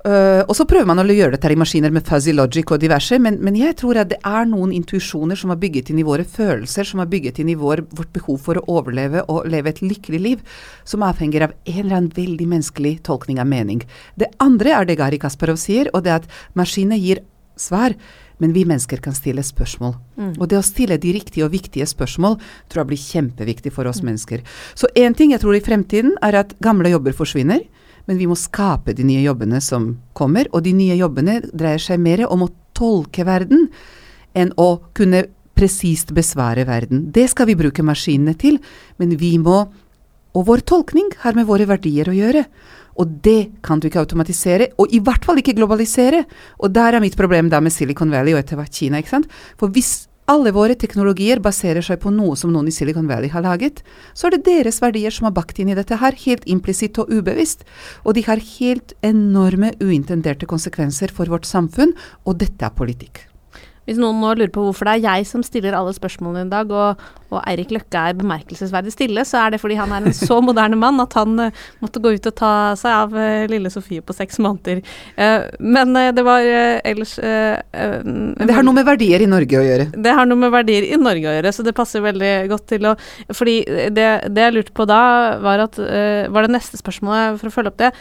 Uh, 0.02 0.42
og 0.50 0.56
så 0.58 0.64
prøver 0.66 0.88
man 0.88 0.98
å 0.98 1.04
gjøre 1.06 1.36
dette 1.36 1.52
i 1.54 1.58
maskiner 1.58 1.92
med 1.94 2.02
fuzzy 2.02 2.32
logic 2.34 2.72
og 2.74 2.80
diverse, 2.82 3.20
men, 3.22 3.36
men 3.38 3.54
jeg 3.54 3.76
tror 3.78 4.00
at 4.00 4.08
det 4.10 4.18
er 4.26 4.48
noen 4.50 4.72
intuisjoner 4.74 5.38
som 5.38 5.52
er 5.54 5.60
bygget 5.62 5.92
inn 5.92 6.00
i 6.02 6.06
våre 6.06 6.24
følelser, 6.26 6.88
som 6.88 7.04
er 7.04 7.10
bygget 7.12 7.38
inn 7.38 7.52
i 7.52 7.58
vår, 7.58 7.84
vårt 7.94 8.10
behov 8.16 8.40
for 8.48 8.58
å 8.58 8.64
overleve 8.80 9.22
og 9.30 9.46
leve 9.52 9.70
et 9.70 9.78
lykkelig 9.84 10.22
liv, 10.24 10.42
som 10.82 11.06
avhenger 11.06 11.46
av 11.46 11.54
en 11.54 11.78
eller 11.84 12.00
annen 12.00 12.16
veldig 12.16 12.48
menneskelig 12.50 12.96
tolkning 13.06 13.38
av 13.38 13.46
mening. 13.52 13.84
Det 14.18 14.32
andre 14.42 14.74
er 14.80 14.90
det 14.90 14.98
Gari 14.98 15.22
Kasparov 15.22 15.60
sier, 15.62 15.92
og 15.94 16.02
det 16.02 16.16
er 16.16 16.24
at 16.24 16.30
maskiner 16.58 16.98
gir 16.98 17.22
svar 17.54 17.94
men 18.42 18.54
vi 18.56 18.64
mennesker 18.66 19.00
kan 19.02 19.14
stille 19.14 19.44
spørsmål. 19.46 19.94
Mm. 20.18 20.32
Og 20.36 20.48
det 20.50 20.58
å 20.58 20.64
stille 20.66 20.98
de 21.00 21.14
riktige 21.14 21.46
og 21.46 21.54
viktige 21.54 21.86
spørsmål 21.86 22.40
tror 22.66 22.82
jeg 22.82 22.90
blir 22.90 23.04
kjempeviktig 23.04 23.72
for 23.74 23.86
oss 23.90 24.02
mm. 24.02 24.08
mennesker. 24.10 24.42
Så 24.74 24.90
én 24.98 25.14
ting 25.16 25.32
jeg 25.32 25.44
tror 25.44 25.54
i 25.56 25.62
fremtiden 25.62 26.16
er 26.26 26.42
at 26.42 26.56
gamle 26.64 26.90
jobber 26.90 27.14
forsvinner. 27.16 27.62
Men 28.10 28.18
vi 28.18 28.26
må 28.26 28.34
skape 28.34 28.96
de 28.98 29.06
nye 29.06 29.22
jobbene 29.22 29.60
som 29.62 29.92
kommer. 30.18 30.50
Og 30.50 30.64
de 30.66 30.72
nye 30.74 30.96
jobbene 30.98 31.38
dreier 31.52 31.82
seg 31.82 32.02
mer 32.02 32.24
om 32.26 32.48
å 32.48 32.50
tolke 32.74 33.22
verden 33.28 33.68
enn 34.34 34.50
å 34.58 34.74
kunne 34.96 35.26
presist 35.54 36.10
besvare 36.16 36.64
verden. 36.66 37.10
Det 37.14 37.28
skal 37.30 37.46
vi 37.50 37.58
bruke 37.58 37.84
maskinene 37.84 38.34
til, 38.38 38.58
men 38.98 39.16
vi 39.20 39.36
må 39.38 39.68
Og 40.32 40.46
vår 40.48 40.62
tolkning 40.64 41.10
har 41.20 41.34
med 41.36 41.44
våre 41.44 41.66
verdier 41.68 42.08
å 42.08 42.12
gjøre. 42.16 42.46
Og 43.00 43.18
det 43.24 43.62
kan 43.64 43.80
du 43.80 43.88
ikke 43.88 44.02
automatisere, 44.02 44.70
og 44.78 44.92
i 44.92 45.00
hvert 45.00 45.24
fall 45.24 45.40
ikke 45.40 45.56
globalisere. 45.56 46.24
Og 46.60 46.72
der 46.74 46.96
er 46.96 47.04
mitt 47.04 47.16
problem 47.18 47.50
da 47.52 47.60
med 47.60 47.72
Silicon 47.72 48.12
Valley 48.12 48.36
og 48.36 48.42
etter 48.42 48.60
hvert 48.60 48.74
Kina. 48.74 49.00
ikke 49.00 49.16
sant? 49.16 49.30
For 49.60 49.72
hvis 49.72 50.06
alle 50.30 50.52
våre 50.54 50.76
teknologier 50.78 51.40
baserer 51.42 51.82
seg 51.82 51.98
på 52.02 52.12
noe 52.14 52.36
som 52.38 52.52
noen 52.54 52.68
i 52.70 52.74
Silicon 52.74 53.08
Valley 53.10 53.32
har 53.32 53.42
laget, 53.42 53.82
så 54.14 54.28
er 54.28 54.36
det 54.36 54.44
deres 54.46 54.78
verdier 54.82 55.14
som 55.14 55.26
er 55.28 55.34
bakt 55.34 55.58
inn 55.58 55.72
i 55.72 55.76
dette 55.78 55.98
her, 55.98 56.14
helt 56.26 56.46
implisitt 56.46 57.00
og 57.02 57.10
ubevisst. 57.10 57.66
Og 58.06 58.14
de 58.16 58.24
har 58.28 58.44
helt 58.60 58.94
enorme 59.02 59.74
uintenderte 59.82 60.46
konsekvenser 60.46 61.12
for 61.12 61.32
vårt 61.32 61.48
samfunn, 61.48 61.96
og 62.24 62.38
dette 62.44 62.68
er 62.68 62.78
politikk. 62.78 63.26
Hvis 63.88 63.98
noen 63.98 64.20
nå 64.22 64.34
lurer 64.38 64.52
på 64.54 64.62
hvorfor 64.62 64.86
det 64.86 64.94
er 64.94 65.06
jeg 65.08 65.26
som 65.26 65.42
stiller 65.42 65.74
alle 65.74 65.90
spørsmålene 65.96 66.46
i 66.46 66.52
dag, 66.52 66.70
og, 66.70 67.00
og 67.32 67.40
Eirik 67.40 67.72
Løkke 67.74 67.98
er 67.98 68.18
bemerkelsesverdig 68.18 68.92
stille, 68.94 69.24
så 69.26 69.40
er 69.42 69.54
det 69.54 69.60
fordi 69.62 69.78
han 69.80 69.90
er 69.94 70.06
en 70.06 70.14
så 70.14 70.38
moderne 70.48 70.78
mann 70.78 71.02
at 71.02 71.16
han 71.18 71.34
uh, 71.48 71.64
måtte 71.82 72.02
gå 72.02 72.14
ut 72.14 72.30
og 72.30 72.36
ta 72.38 72.52
seg 72.78 72.94
av 72.94 73.16
uh, 73.16 73.44
lille 73.50 73.72
Sofie 73.74 74.04
på 74.04 74.14
seks 74.14 74.38
måneder. 74.42 74.84
Uh, 75.18 75.48
men 75.58 75.96
det 76.14 76.22
var 76.24 76.44
ellers 76.86 77.14
Det 77.18 78.54
har 78.54 78.64
noe 78.64 78.76
med 78.76 78.86
verdier 78.86 79.22
i 79.24 79.28
Norge 79.30 79.58
å 79.58 79.64
gjøre? 79.64 79.88
Det 79.92 80.14
har 80.14 80.28
noe 80.28 80.38
med 80.38 80.52
verdier 80.54 80.86
i 80.86 80.98
Norge 81.00 81.28
å 81.28 81.36
gjøre, 81.36 81.52
så 81.54 81.66
det 81.66 81.74
passer 81.76 82.04
veldig 82.04 82.32
godt 82.52 82.66
til 82.70 82.86
å 82.88 82.94
Fordi 83.34 83.56
det, 83.94 84.08
det 84.32 84.46
jeg 84.46 84.54
lurte 84.56 84.74
på 84.76 84.86
da, 84.88 85.02
var 85.42 85.64
at 85.66 85.78
Var 85.78 86.46
det 86.46 86.54
neste 86.54 86.78
spørsmålet, 86.80 87.40
for 87.40 87.50
å 87.50 87.54
følge 87.54 87.72
opp 87.72 87.80
det 87.82 87.92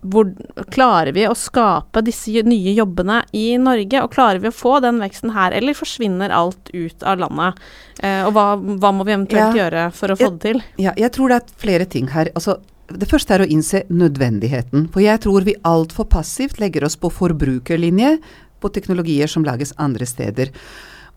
hvor 0.00 0.32
klarer 0.74 1.12
vi 1.14 1.26
å 1.28 1.36
skape 1.38 2.02
disse 2.02 2.42
nye 2.46 2.74
jobbene 2.74 3.20
i 3.36 3.56
Norge? 3.62 4.02
Og 4.02 4.12
klarer 4.14 4.42
vi 4.42 4.50
å 4.50 4.54
få 4.54 4.78
den 4.82 4.98
veksten 5.02 5.34
her, 5.36 5.54
eller 5.54 5.76
forsvinner 5.78 6.34
alt 6.34 6.72
ut 6.74 7.06
av 7.06 7.22
landet? 7.22 7.62
Eh, 8.02 8.24
og 8.26 8.34
hva, 8.36 8.46
hva, 8.58 8.92
må 8.94 9.06
vi 9.06 9.14
eventuelt 9.14 9.54
ja, 9.54 9.64
gjøre 9.64 9.88
for 9.94 10.14
å 10.14 10.18
få 10.18 10.26
jeg, 10.26 10.36
det 10.36 10.46
til? 10.48 10.62
Ja, 10.82 10.94
jeg 10.98 11.12
tror 11.14 11.32
det 11.32 11.40
er 11.40 11.58
flere 11.62 11.88
ting 11.88 12.10
her. 12.12 12.32
Altså, 12.34 12.58
det 12.92 13.08
første 13.08 13.36
er 13.36 13.44
å 13.44 13.50
innse 13.50 13.84
nødvendigheten. 13.92 14.88
For 14.92 15.04
jeg 15.04 15.22
tror 15.24 15.46
vi 15.46 15.58
altfor 15.68 16.08
passivt 16.10 16.60
legger 16.62 16.86
oss 16.88 16.98
på 17.00 17.12
forbrukerlinje 17.12 18.16
på 18.62 18.70
teknologier 18.74 19.30
som 19.30 19.46
lages 19.46 19.74
andre 19.82 20.06
steder. 20.06 20.50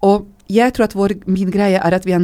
Og 0.06 0.30
jeg 0.52 0.76
tror 0.76 0.90
at 0.90 0.98
vår, 0.98 1.20
min 1.26 1.52
greie 1.54 1.82
er 1.82 1.98
at 1.98 2.06
vi 2.06 2.14
er 2.16 2.24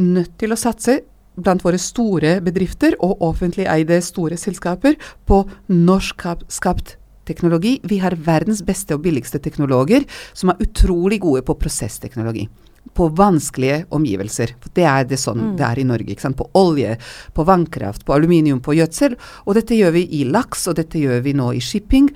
nødt 0.00 0.36
til 0.40 0.52
å 0.52 0.58
satse 0.60 1.00
blant 1.44 1.64
våre 1.64 1.80
store 1.80 2.38
bedrifter 2.44 2.96
og 3.00 3.22
offentlig 3.24 3.66
eide 3.70 4.00
store 4.04 4.38
selskaper 4.40 4.98
på 5.28 5.42
norskskapt 5.68 6.96
teknologi. 7.30 7.78
Vi 7.82 8.00
har 8.02 8.16
verdens 8.16 8.62
beste 8.66 8.96
og 8.96 9.04
billigste 9.04 9.40
teknologer 9.42 10.06
som 10.32 10.52
er 10.52 10.60
utrolig 10.64 11.20
gode 11.22 11.44
på 11.46 11.56
prosessteknologi. 11.60 12.48
På 12.96 13.10
vanskelige 13.12 13.84
omgivelser. 13.94 14.54
Det 14.74 14.86
er 14.88 15.06
det 15.06 15.20
sånn 15.20 15.40
mm. 15.40 15.56
det 15.60 15.66
er 15.68 15.80
i 15.80 15.86
Norge. 15.86 16.32
På 16.36 16.48
olje, 16.58 16.96
på 17.36 17.46
vannkraft, 17.46 18.06
på 18.06 18.16
aluminium, 18.16 18.62
på 18.64 18.74
gjødsel. 18.78 19.16
Og 19.46 19.58
dette 19.58 19.78
gjør 19.78 19.94
vi 19.98 20.06
i 20.20 20.24
laks, 20.26 20.66
og 20.70 20.78
dette 20.80 20.98
gjør 20.98 21.20
vi 21.26 21.36
nå 21.36 21.52
i 21.54 21.62
shipping. 21.62 22.08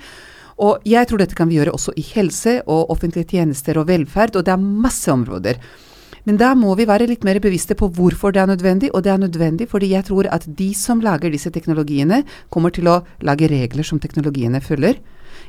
Og 0.65 0.83
jeg 0.87 1.07
tror 1.07 1.21
dette 1.21 1.37
kan 1.37 1.51
vi 1.51 1.59
gjøre 1.59 1.75
også 1.75 1.93
i 1.99 2.03
helse 2.13 2.59
og 2.65 2.91
offentlige 2.93 3.35
tjenester 3.35 3.77
og 3.79 3.89
velferd, 3.91 4.39
og 4.39 4.47
det 4.47 4.55
er 4.55 4.69
masse 4.87 5.11
områder. 5.11 5.59
Men 6.25 6.39
da 6.41 6.53
må 6.57 6.73
vi 6.77 6.87
være 6.89 7.05
litt 7.09 7.25
mer 7.25 7.37
bevisste 7.41 7.77
på 7.77 7.91
hvorfor 7.93 8.33
det 8.33 8.41
er 8.41 8.49
nødvendig, 8.49 8.89
og 8.93 9.03
det 9.05 9.11
er 9.13 9.21
nødvendig 9.21 9.67
fordi 9.69 9.91
jeg 9.93 10.07
tror 10.07 10.29
at 10.33 10.47
de 10.57 10.71
som 10.73 11.03
lager 11.05 11.29
disse 11.33 11.51
teknologiene, 11.53 12.23
kommer 12.49 12.73
til 12.73 12.89
å 12.89 13.01
lage 13.21 13.49
regler 13.51 13.85
som 13.85 14.01
teknologiene 14.01 14.61
følger. 14.61 14.97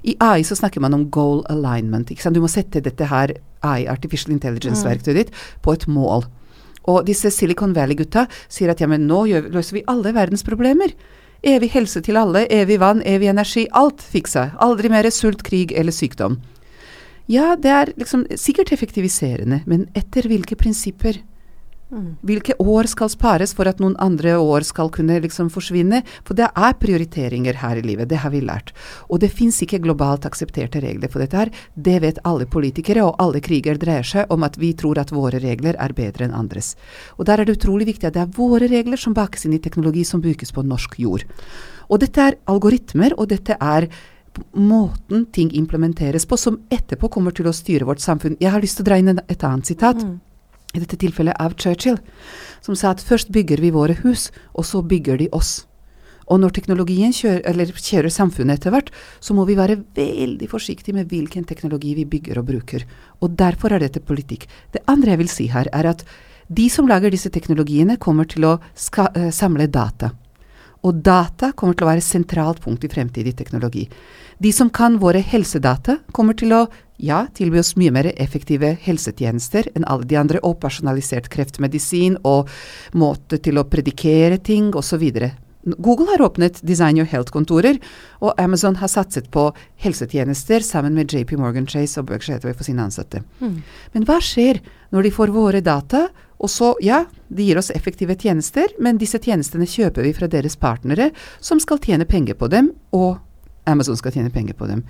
I 0.04 0.16
AI 0.20 0.44
så 0.44 0.56
snakker 0.58 0.82
man 0.84 0.94
om 0.94 1.06
goal 1.10 1.44
alignment. 1.48 2.12
Du 2.12 2.40
må 2.42 2.50
sette 2.52 2.82
dette 2.84 3.08
her 3.08 3.32
AI, 3.64 3.86
artificial 3.88 4.34
intelligence-verktøyet 4.36 5.16
ditt, 5.16 5.32
på 5.64 5.72
et 5.72 5.86
mål. 5.88 6.26
Og 6.86 7.06
disse 7.08 7.32
Silicon 7.34 7.74
Valley-gutta 7.74 8.26
sier 8.46 8.70
at 8.70 8.82
ja, 8.82 8.88
men 8.90 9.08
nå 9.08 9.24
gjør, 9.30 9.48
løser 9.56 9.80
vi 9.80 9.86
alle 9.90 10.12
verdens 10.14 10.44
problemer. 10.46 10.92
Evig 11.46 11.72
helse 11.74 12.02
til 12.04 12.18
alle, 12.20 12.44
evig 12.52 12.78
vann, 12.82 13.02
evig 13.06 13.30
energi. 13.32 13.66
Alt 13.72 14.04
fiksa. 14.04 14.50
Aldri 14.62 14.92
mer 14.92 15.08
sult, 15.14 15.42
krig 15.46 15.72
eller 15.72 15.94
sykdom. 15.94 16.38
Ja, 17.26 17.54
det 17.58 17.70
er 17.72 17.94
liksom 17.98 18.26
sikkert 18.38 18.70
effektiviserende, 18.74 19.62
men 19.66 19.88
etter 19.98 20.28
hvilke 20.30 20.58
prinsipper? 20.58 21.18
Mm. 21.86 22.16
Hvilke 22.26 22.54
år 22.58 22.88
skal 22.90 23.10
spares 23.12 23.52
for 23.54 23.70
at 23.70 23.78
noen 23.78 23.94
andre 24.02 24.32
år 24.42 24.64
skal 24.66 24.88
kunne 24.94 25.20
liksom 25.22 25.52
forsvinne? 25.54 26.00
For 26.26 26.34
det 26.38 26.48
er 26.50 26.78
prioriteringer 26.82 27.60
her 27.60 27.78
i 27.78 27.84
livet, 27.86 28.08
det 28.10 28.18
har 28.24 28.32
vi 28.34 28.40
lært. 28.42 28.72
Og 29.06 29.20
det 29.22 29.30
fins 29.34 29.60
ikke 29.62 29.78
globalt 29.84 30.26
aksepterte 30.26 30.82
regler 30.82 31.10
for 31.12 31.22
dette 31.22 31.38
her. 31.38 31.52
Det 31.74 32.00
vet 32.02 32.18
alle 32.26 32.48
politikere, 32.50 33.06
og 33.06 33.18
alle 33.22 33.42
kriger 33.42 33.78
dreier 33.78 34.06
seg 34.06 34.34
om 34.34 34.46
at 34.46 34.58
vi 34.58 34.72
tror 34.74 34.98
at 34.98 35.14
våre 35.14 35.38
regler 35.42 35.78
er 35.78 35.94
bedre 35.94 36.26
enn 36.26 36.34
andres. 36.34 36.74
Og 37.18 37.26
der 37.30 37.42
er 37.42 37.46
det 37.46 37.58
utrolig 37.60 37.86
viktig 37.92 38.10
at 38.10 38.18
det 38.18 38.26
er 38.26 38.34
våre 38.34 38.70
regler 38.70 38.98
som 38.98 39.14
bakes 39.14 39.46
inn 39.46 39.54
i 39.54 39.62
teknologi 39.62 40.02
som 40.06 40.22
brukes 40.22 40.54
på 40.54 40.66
norsk 40.66 40.98
jord. 41.02 41.26
Og 41.86 42.02
dette 42.02 42.18
er 42.18 42.38
algoritmer, 42.50 43.14
og 43.14 43.30
dette 43.30 43.54
er 43.62 43.86
måten 44.52 45.26
ting 45.32 45.50
implementeres 45.56 46.26
på, 46.26 46.36
som 46.36 46.58
etterpå 46.72 47.10
kommer 47.12 47.34
til 47.36 47.48
å 47.48 47.54
styre 47.56 47.88
vårt 47.88 48.02
samfunn. 48.04 48.38
Jeg 48.40 48.52
har 48.52 48.62
lyst 48.62 48.80
til 48.80 48.86
å 48.86 48.90
dra 48.90 48.98
inn 49.00 49.14
et 49.16 49.44
annet 49.44 49.68
sitat. 49.68 50.02
Mm. 50.02 50.18
I 50.74 50.82
dette 50.82 50.98
tilfellet 51.00 51.38
av 51.40 51.54
Churchill, 51.56 51.96
som 52.60 52.76
sa 52.76 52.90
at 52.92 53.00
først 53.00 53.30
bygger 53.32 53.62
vi 53.62 53.72
våre 53.72 53.96
hus, 54.02 54.28
og 54.52 54.66
så 54.68 54.82
bygger 54.84 55.22
de 55.22 55.30
oss. 55.32 55.62
Og 56.26 56.40
når 56.42 56.56
teknologien 56.56 57.14
kjører, 57.14 57.70
kjører 57.70 58.12
samfunnet 58.12 58.58
etter 58.58 58.74
hvert, 58.74 58.90
så 59.22 59.34
må 59.36 59.46
vi 59.46 59.56
være 59.58 59.78
veldig 59.94 60.48
forsiktige 60.50 60.96
med 60.96 61.08
hvilken 61.12 61.46
teknologi 61.46 61.94
vi 61.96 62.06
bygger 62.16 62.40
og 62.42 62.48
bruker. 62.50 62.86
Og 63.22 63.36
derfor 63.38 63.72
er 63.72 63.84
dette 63.84 64.02
politikk. 64.02 64.48
Det 64.74 64.82
andre 64.90 65.14
jeg 65.14 65.22
vil 65.22 65.32
si 65.32 65.46
her, 65.54 65.70
er 65.72 65.92
at 65.94 66.02
de 66.46 66.68
som 66.70 66.86
lager 66.90 67.14
disse 67.14 67.30
teknologiene, 67.34 67.96
kommer 67.98 68.26
til 68.30 68.46
å 68.46 68.56
uh, 68.58 69.30
samle 69.34 69.70
data. 69.70 70.12
Og 70.84 71.00
data 71.04 71.52
kommer 71.56 71.76
til 71.76 71.86
å 71.86 71.90
være 71.90 72.02
et 72.02 72.08
sentralt 72.08 72.60
punkt 72.64 72.84
i 72.84 72.90
fremtidig 72.92 73.36
teknologi. 73.38 73.86
De 74.38 74.52
som 74.52 74.68
kan 74.68 74.98
våre 75.00 75.22
helsedata, 75.24 75.98
kommer 76.12 76.36
til 76.36 76.52
å 76.52 76.66
ja, 77.00 77.26
tilby 77.36 77.60
oss 77.60 77.74
mye 77.76 77.92
mer 77.92 78.10
effektive 78.16 78.74
helsetjenester 78.84 79.70
enn 79.76 79.86
alle 79.88 80.08
de 80.08 80.18
andre, 80.20 80.40
og 80.44 80.60
personalisert 80.60 81.30
kreftmedisin 81.32 82.20
og 82.24 82.52
måte 82.96 83.40
til 83.42 83.60
å 83.60 83.66
predikere 83.68 84.38
ting 84.38 84.72
osv. 84.76 85.04
Google 85.66 86.06
har 86.12 86.22
åpnet 86.22 86.60
Design 86.62 87.00
Your 87.00 87.08
Health-kontorer, 87.10 87.80
og 88.22 88.38
Amazon 88.40 88.78
har 88.78 88.90
satset 88.92 89.30
på 89.34 89.48
helsetjenester 89.82 90.62
sammen 90.62 90.94
med 90.94 91.10
JP 91.12 91.34
Morgan 91.40 91.66
Chase 91.66 92.00
og 92.00 92.06
Berkshire 92.10 92.38
Hathaway 92.38 92.54
for 92.54 92.68
sine 92.68 92.84
ansatte. 92.86 93.24
Mm. 93.40 93.58
Men 93.96 94.06
hva 94.06 94.20
skjer 94.22 94.62
når 94.94 95.08
de 95.08 95.14
får 95.16 95.34
våre 95.34 95.64
data, 95.64 96.06
og 96.36 96.50
så, 96.52 96.74
ja, 96.84 97.04
de 97.28 97.46
gir 97.46 97.58
oss 97.58 97.70
effektive 97.72 98.16
tjenester, 98.20 98.72
men 98.82 98.98
disse 99.00 99.20
tjenestene 99.22 99.68
kjøper 99.68 100.04
vi 100.04 100.12
fra 100.16 100.28
deres 100.28 100.58
partnere, 100.60 101.10
som 101.40 101.60
skal 101.62 101.80
tjene 101.80 102.08
penger 102.08 102.36
på 102.36 102.50
dem, 102.52 102.74
og 102.92 103.16
Amazon 103.66 103.96
skal 103.98 104.12
tjene 104.14 104.30
penger 104.30 104.54
på 104.58 104.68
dem. 104.68 104.84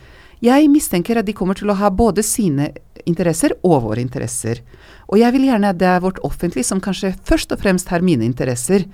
Jeg 0.45 0.69
mistenker 0.69 1.17
at 1.17 1.29
de 1.29 1.35
kommer 1.37 1.57
til 1.57 1.71
å 1.73 1.79
ha 1.79 1.89
både 1.89 2.25
sine 2.27 2.73
interesser 3.09 3.55
og 3.65 3.87
våre 3.87 4.03
interesser. 4.03 4.61
Og 5.09 5.21
jeg 5.23 5.33
vil 5.37 5.47
gjerne 5.49 5.71
at 5.73 5.79
det 5.81 5.89
er 5.89 6.03
vårt 6.05 6.21
offentlige 6.27 6.67
som 6.69 6.83
kanskje 6.83 7.15
først 7.25 7.55
og 7.55 7.63
fremst 7.63 7.89
har 7.95 8.05
mine 8.05 8.27
interesser, 8.27 8.85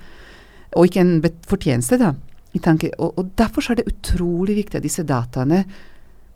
og 0.73 0.87
ikke 0.87 1.03
en 1.03 1.17
fortjeneste, 1.49 1.99
da. 2.01 2.13
Og, 2.53 3.09
og 3.17 3.33
derfor 3.37 3.65
er 3.71 3.79
det 3.79 3.89
utrolig 3.89 4.59
viktig 4.61 4.77
at 4.77 4.85
disse 4.85 5.03
dataene 5.09 5.63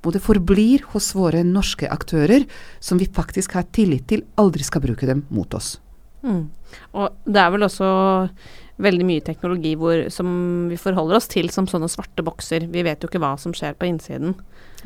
både 0.01 0.21
forblir 0.21 0.85
hos 0.93 1.11
våre 1.17 1.43
norske 1.45 1.89
aktører, 1.89 2.45
som 2.79 2.97
vi 2.97 3.05
faktisk 3.05 3.53
har 3.57 3.69
tillit 3.73 4.07
til, 4.09 4.25
aldri 4.41 4.65
skal 4.65 4.81
bruke 4.81 5.09
dem 5.09 5.25
mot 5.29 5.53
oss. 5.57 5.75
Mm. 6.27 6.45
Og 6.99 7.19
det 7.25 7.41
er 7.41 7.51
vel 7.53 7.67
også 7.67 7.89
veldig 8.83 9.07
mye 9.07 9.23
teknologi 9.25 9.73
hvor, 9.79 10.03
som 10.13 10.29
vi 10.69 10.77
forholder 10.79 11.17
oss 11.17 11.29
til 11.31 11.49
som 11.53 11.67
sånne 11.69 11.89
svarte 11.89 12.25
bokser. 12.25 12.67
Vi 12.69 12.85
vet 12.85 13.01
jo 13.01 13.09
ikke 13.09 13.21
hva 13.23 13.33
som 13.41 13.55
skjer 13.55 13.77
på 13.77 13.89
innsiden. 13.89 14.35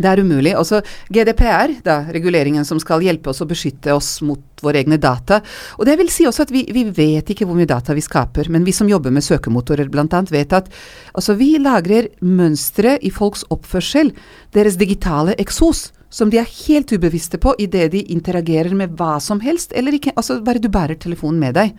Det 0.02 0.08
er 0.08 0.22
umulig. 0.24 0.54
Også 0.56 0.80
GDPR, 1.12 1.74
da, 1.84 1.98
reguleringen 2.16 2.64
som 2.68 2.80
skal 2.80 3.04
hjelpe 3.04 3.34
oss 3.34 3.44
å 3.44 3.48
beskytte 3.50 3.92
oss 3.94 4.14
mot 4.24 4.64
våre 4.64 4.80
egne 4.80 4.96
data. 5.02 5.42
Og 5.78 5.86
det 5.90 5.98
vil 6.00 6.12
si 6.14 6.26
også 6.30 6.46
at 6.46 6.54
vi, 6.56 6.64
vi 6.72 6.86
vet 6.96 7.34
ikke 7.34 7.48
hvor 7.50 7.60
mye 7.60 7.70
data 7.70 7.96
vi 7.98 8.04
skaper, 8.06 8.48
men 8.54 8.64
vi 8.68 8.76
som 8.76 8.90
jobber 8.90 9.12
med 9.12 9.26
søkemotorer 9.26 9.92
bl.a. 9.92 10.08
vet 10.32 10.56
at 10.56 10.72
altså, 11.12 11.36
vi 11.36 11.58
lagrer 11.60 12.08
mønstre 12.24 12.96
i 13.04 13.12
folks 13.12 13.44
oppførsel, 13.52 14.14
deres 14.56 14.80
digitale 14.80 15.36
eksos 15.42 15.90
som 16.12 16.30
de 16.30 16.42
er 16.42 16.54
helt 16.68 16.92
ubevisste 16.92 17.40
på 17.42 17.56
idet 17.64 17.88
de 17.96 18.04
interagerer 18.14 18.76
med 18.76 18.98
hva 19.00 19.16
som 19.24 19.40
helst, 19.42 19.72
eller 19.74 19.96
ikke. 19.96 20.14
Altså, 20.20 20.42
bare 20.44 20.62
du 20.62 20.68
bærer 20.72 21.00
telefonen 21.00 21.40
med 21.40 21.56
deg 21.58 21.76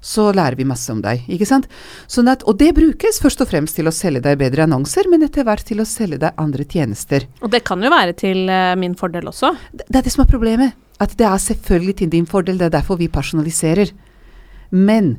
så 0.00 0.30
lærer 0.32 0.56
vi 0.56 0.64
masse 0.64 0.88
om 0.92 1.00
deg. 1.04 1.26
ikke 1.28 1.46
sant? 1.48 1.68
Sånn 2.10 2.28
at, 2.32 2.42
og 2.48 2.56
det 2.60 2.72
brukes 2.76 3.20
først 3.20 3.42
og 3.44 3.50
fremst 3.50 3.76
til 3.76 3.88
å 3.88 3.94
selge 3.94 4.22
deg 4.24 4.38
bedre 4.40 4.64
annonser, 4.64 5.08
men 5.12 5.22
etter 5.26 5.44
hvert 5.44 5.64
til 5.68 5.82
å 5.82 5.88
selge 5.88 6.20
deg 6.22 6.40
andre 6.40 6.64
tjenester. 6.64 7.28
Og 7.44 7.52
det 7.52 7.62
kan 7.68 7.82
jo 7.84 7.92
være 7.92 8.16
til 8.16 8.48
uh, 8.48 8.72
min 8.80 8.96
fordel 8.98 9.28
også? 9.30 9.52
Det, 9.72 9.84
det 9.86 10.00
er 10.00 10.06
det 10.08 10.14
som 10.16 10.24
er 10.24 10.32
problemet. 10.32 10.78
At 11.00 11.16
det 11.20 11.28
er 11.28 11.40
selvfølgelig 11.40 11.98
til 12.00 12.12
din 12.12 12.28
fordel. 12.28 12.58
Det 12.60 12.70
er 12.70 12.78
derfor 12.80 13.00
vi 13.00 13.10
personaliserer. 13.12 13.92
Men 14.72 15.18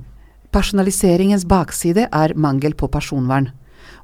personaliseringens 0.53 1.46
bakside 1.50 2.08
er 2.10 2.36
mangel 2.36 2.75
på 2.77 2.89
personvern. 2.91 3.51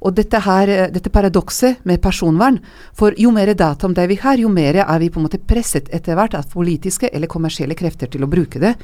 Og 0.02 0.14
dette, 0.18 0.40
her, 0.46 0.70
eh, 0.70 0.92
dette 0.94 1.10
paradokset 1.10 1.84
med 1.86 2.02
personvern, 2.02 2.60
for 2.94 3.14
jo 3.18 3.32
mer 3.32 3.54
data 3.54 3.88
om 3.88 3.94
det 3.94 4.08
vi 4.08 4.20
har, 4.22 4.38
jo 4.38 4.50
mer 4.50 4.84
er 4.84 5.00
vi 5.00 5.10
på 5.10 5.20
en 5.20 5.28
måte 5.28 5.42
presset 5.42 5.90
etter 5.94 6.16
hvert 6.16 6.36
av 6.38 6.50
politiske 6.52 7.10
eller 7.12 7.28
kommersielle 7.28 7.76
krefter 7.76 8.08
til 8.08 8.24
å 8.24 8.32
bruke 8.32 8.60
det. 8.60 8.76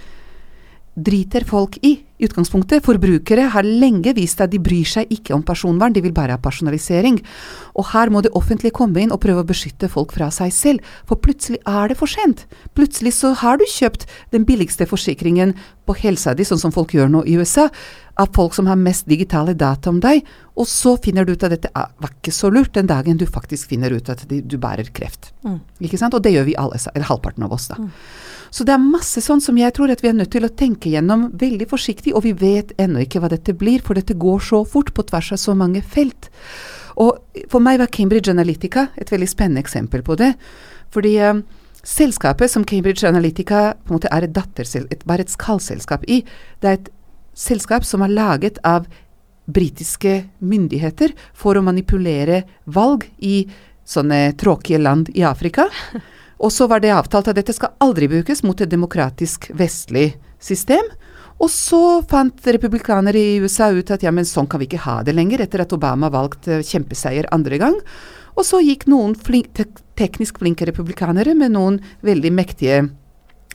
Driter 0.96 1.46
folk 1.46 1.78
i 1.82 1.98
i 2.18 2.28
utgangspunktet. 2.28 2.84
Forbrukere 2.86 3.48
har 3.54 3.68
lenge 3.68 4.14
vist 4.18 4.42
at 4.44 4.52
de 4.54 4.62
bryr 4.62 4.88
seg 4.88 5.12
ikke 5.14 5.34
om 5.36 5.44
personvern, 5.46 5.94
de 5.96 6.04
vil 6.06 6.14
bare 6.16 6.36
ha 6.36 6.42
personalisering. 6.42 7.20
Og 7.80 7.90
her 7.94 8.12
må 8.14 8.22
det 8.24 8.34
offentlige 8.38 8.76
komme 8.78 9.02
inn 9.04 9.14
og 9.14 9.22
prøve 9.24 9.44
å 9.44 9.50
beskytte 9.50 9.90
folk 9.92 10.14
fra 10.16 10.30
seg 10.34 10.54
selv, 10.54 10.94
for 11.10 11.22
plutselig 11.22 11.62
er 11.70 11.92
det 11.92 12.00
for 12.00 12.12
sent. 12.12 12.46
Plutselig 12.78 13.16
så 13.18 13.34
har 13.42 13.60
du 13.60 13.66
kjøpt 13.70 14.08
den 14.36 14.46
billigste 14.48 14.88
forsikringen 14.90 15.56
på 15.88 15.98
helsa 16.00 16.34
di, 16.38 16.46
sånn 16.48 16.62
som 16.62 16.74
folk 16.76 16.94
gjør 16.96 17.10
nå 17.12 17.24
i 17.28 17.36
USA, 17.40 17.68
av 18.22 18.30
folk 18.36 18.54
som 18.54 18.68
har 18.70 18.78
mest 18.78 19.08
digitale 19.10 19.56
data 19.58 19.90
om 19.90 19.98
deg, 20.04 20.22
og 20.54 20.68
så 20.70 20.94
finner 21.02 21.26
du 21.26 21.34
ut 21.34 21.44
at 21.44 21.56
dette 21.56 21.72
var 21.74 22.12
ikke 22.12 22.34
så 22.36 22.52
lurt 22.54 22.76
den 22.78 22.90
dagen 22.90 23.18
du 23.18 23.26
faktisk 23.26 23.72
finner 23.74 23.96
ut 23.96 24.12
at 24.14 24.22
du 24.30 24.58
bærer 24.62 24.92
kreft. 24.94 25.32
Mm. 25.42 25.58
Ikke 25.82 25.98
sant? 25.98 26.14
Og 26.14 26.22
det 26.24 26.36
gjør 26.36 26.46
vi 26.46 26.56
alle, 26.62 26.78
eller 26.94 27.10
halvparten 27.10 27.48
av 27.48 27.56
oss, 27.58 27.72
da. 27.72 27.80
Mm. 27.82 27.90
Så 28.54 28.66
det 28.68 28.76
er 28.76 28.84
masse 28.86 29.22
sånn 29.26 29.42
som 29.42 29.58
jeg 29.58 29.74
tror 29.74 29.90
at 29.90 30.04
vi 30.04 30.12
er 30.12 30.18
nødt 30.20 30.30
til 30.36 30.46
å 30.46 30.52
tenke 30.54 30.92
gjennom 30.94 31.32
veldig 31.42 31.66
forsiktig, 31.72 32.03
og 32.12 32.26
vi 32.26 32.34
vet 32.36 32.74
ennå 32.82 33.06
ikke 33.06 33.22
hva 33.24 33.30
dette 33.32 33.56
blir, 33.56 33.80
for 33.80 33.96
dette 33.96 34.18
går 34.20 34.44
så 34.44 34.64
fort 34.68 34.92
på 34.94 35.06
tvers 35.08 35.32
av 35.36 35.40
så 35.40 35.56
mange 35.56 35.80
felt. 35.82 36.28
Og 37.00 37.22
for 37.50 37.64
meg 37.64 37.80
var 37.82 37.92
Cambridge 37.94 38.32
Analytica 38.32 38.90
et 39.00 39.12
veldig 39.14 39.30
spennende 39.32 39.64
eksempel 39.64 40.04
på 40.06 40.18
det. 40.20 40.34
Fordi 40.94 41.16
um, 41.24 41.44
selskapet 41.84 42.52
som 42.52 42.66
Cambridge 42.68 43.08
Analytica 43.08 43.74
på 43.80 43.94
en 43.94 43.98
måte 43.98 44.12
er 44.14 44.28
et 44.28 44.36
datterselskap, 44.36 45.08
bare 45.10 45.26
et 45.26 45.34
skallselskap 45.34 46.06
i, 46.12 46.22
det 46.62 46.70
er 46.70 46.80
et 46.82 46.92
selskap 47.34 47.86
som 47.88 48.04
er 48.06 48.14
laget 48.14 48.60
av 48.68 48.86
britiske 49.50 50.22
myndigheter 50.40 51.12
for 51.36 51.58
å 51.58 51.66
manipulere 51.66 52.44
valg 52.66 53.08
i 53.20 53.44
sånne 53.84 54.36
tråkige 54.40 54.80
land 54.80 55.10
i 55.16 55.26
Afrika. 55.28 55.68
Og 56.44 56.52
så 56.52 56.68
var 56.68 56.84
det 56.84 56.94
avtalt 56.94 57.30
at 57.32 57.38
dette 57.40 57.56
skal 57.56 57.76
aldri 57.84 58.10
brukes 58.12 58.44
mot 58.44 58.60
et 58.62 58.72
demokratisk 58.72 59.50
vestlig 59.56 60.14
system. 60.44 60.84
Og 61.44 61.52
så 61.52 62.00
fant 62.08 62.46
republikanere 62.56 63.20
i 63.20 63.40
USA 63.44 63.68
ut 63.76 63.92
at 63.92 64.04
ja, 64.06 64.14
men 64.16 64.28
sånn 64.28 64.48
kan 64.48 64.62
vi 64.62 64.70
ikke 64.70 64.86
ha 64.86 65.02
det 65.04 65.16
lenger, 65.18 65.44
etter 65.44 65.66
at 65.66 65.76
Obama 65.76 66.08
valgte 66.14 66.62
kjempeseier 66.64 67.28
andre 67.36 67.60
gang. 67.60 67.80
Og 68.38 68.48
så 68.48 68.62
gikk 68.64 68.88
noen 68.90 69.18
flink, 69.20 69.52
te 69.58 69.68
teknisk 70.00 70.40
flinke 70.42 70.66
republikanere 70.66 71.36
med 71.38 71.54
noen 71.54 71.76
veldig 72.02 72.32
mektige 72.34 72.80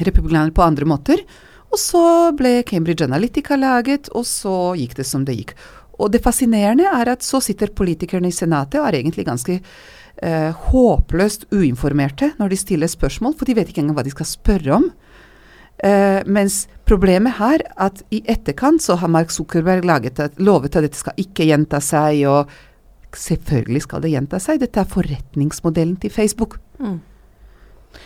republikanere 0.05 0.55
på 0.55 0.63
andre 0.63 0.87
måter. 0.87 1.25
Og 1.73 1.81
så 1.81 2.03
ble 2.37 2.61
Cambridge 2.69 3.05
Analytica 3.09 3.57
laget, 3.59 4.13
og 4.15 4.27
så 4.29 4.75
gikk 4.79 4.95
det 5.01 5.09
som 5.09 5.25
det 5.27 5.35
gikk. 5.41 5.57
Og 5.99 6.13
det 6.15 6.23
fascinerende 6.23 6.87
er 6.93 7.11
at 7.11 7.27
så 7.27 7.41
sitter 7.43 7.75
politikerne 7.75 8.31
i 8.31 8.35
Senatet 8.35 8.79
og 8.79 8.87
er 8.87 9.01
egentlig 9.01 9.27
ganske 9.27 9.59
eh, 9.59 10.53
håpløst 10.71 11.49
uinformerte 11.51 12.31
når 12.39 12.53
de 12.53 12.61
stiller 12.61 12.91
spørsmål, 12.93 13.35
for 13.35 13.49
de 13.49 13.57
vet 13.59 13.73
ikke 13.73 13.83
engang 13.83 13.99
hva 13.99 14.07
de 14.07 14.15
skal 14.15 14.31
spørre 14.31 14.77
om. 14.79 14.89
Eh, 15.79 16.23
mens 16.27 16.65
problemet 16.89 17.37
her 17.39 17.63
at 17.79 18.01
i 18.11 18.23
etterkant 18.27 18.83
så 18.83 18.97
har 18.99 19.11
Mark 19.13 19.31
Zuckerberg 19.31 19.87
at, 20.09 20.41
lovet 20.43 20.75
at 20.75 20.83
dette 20.89 20.99
skal 20.99 21.15
ikke 21.21 21.47
gjenta 21.47 21.79
seg, 21.81 22.25
og 22.27 22.51
selvfølgelig 23.15 23.85
skal 23.87 24.03
det 24.03 24.11
gjenta 24.11 24.41
seg. 24.43 24.59
Dette 24.61 24.83
er 24.83 24.91
forretningsmodellen 24.91 25.97
til 26.03 26.11
Facebook. 26.11 26.59
Mm. 26.79 26.99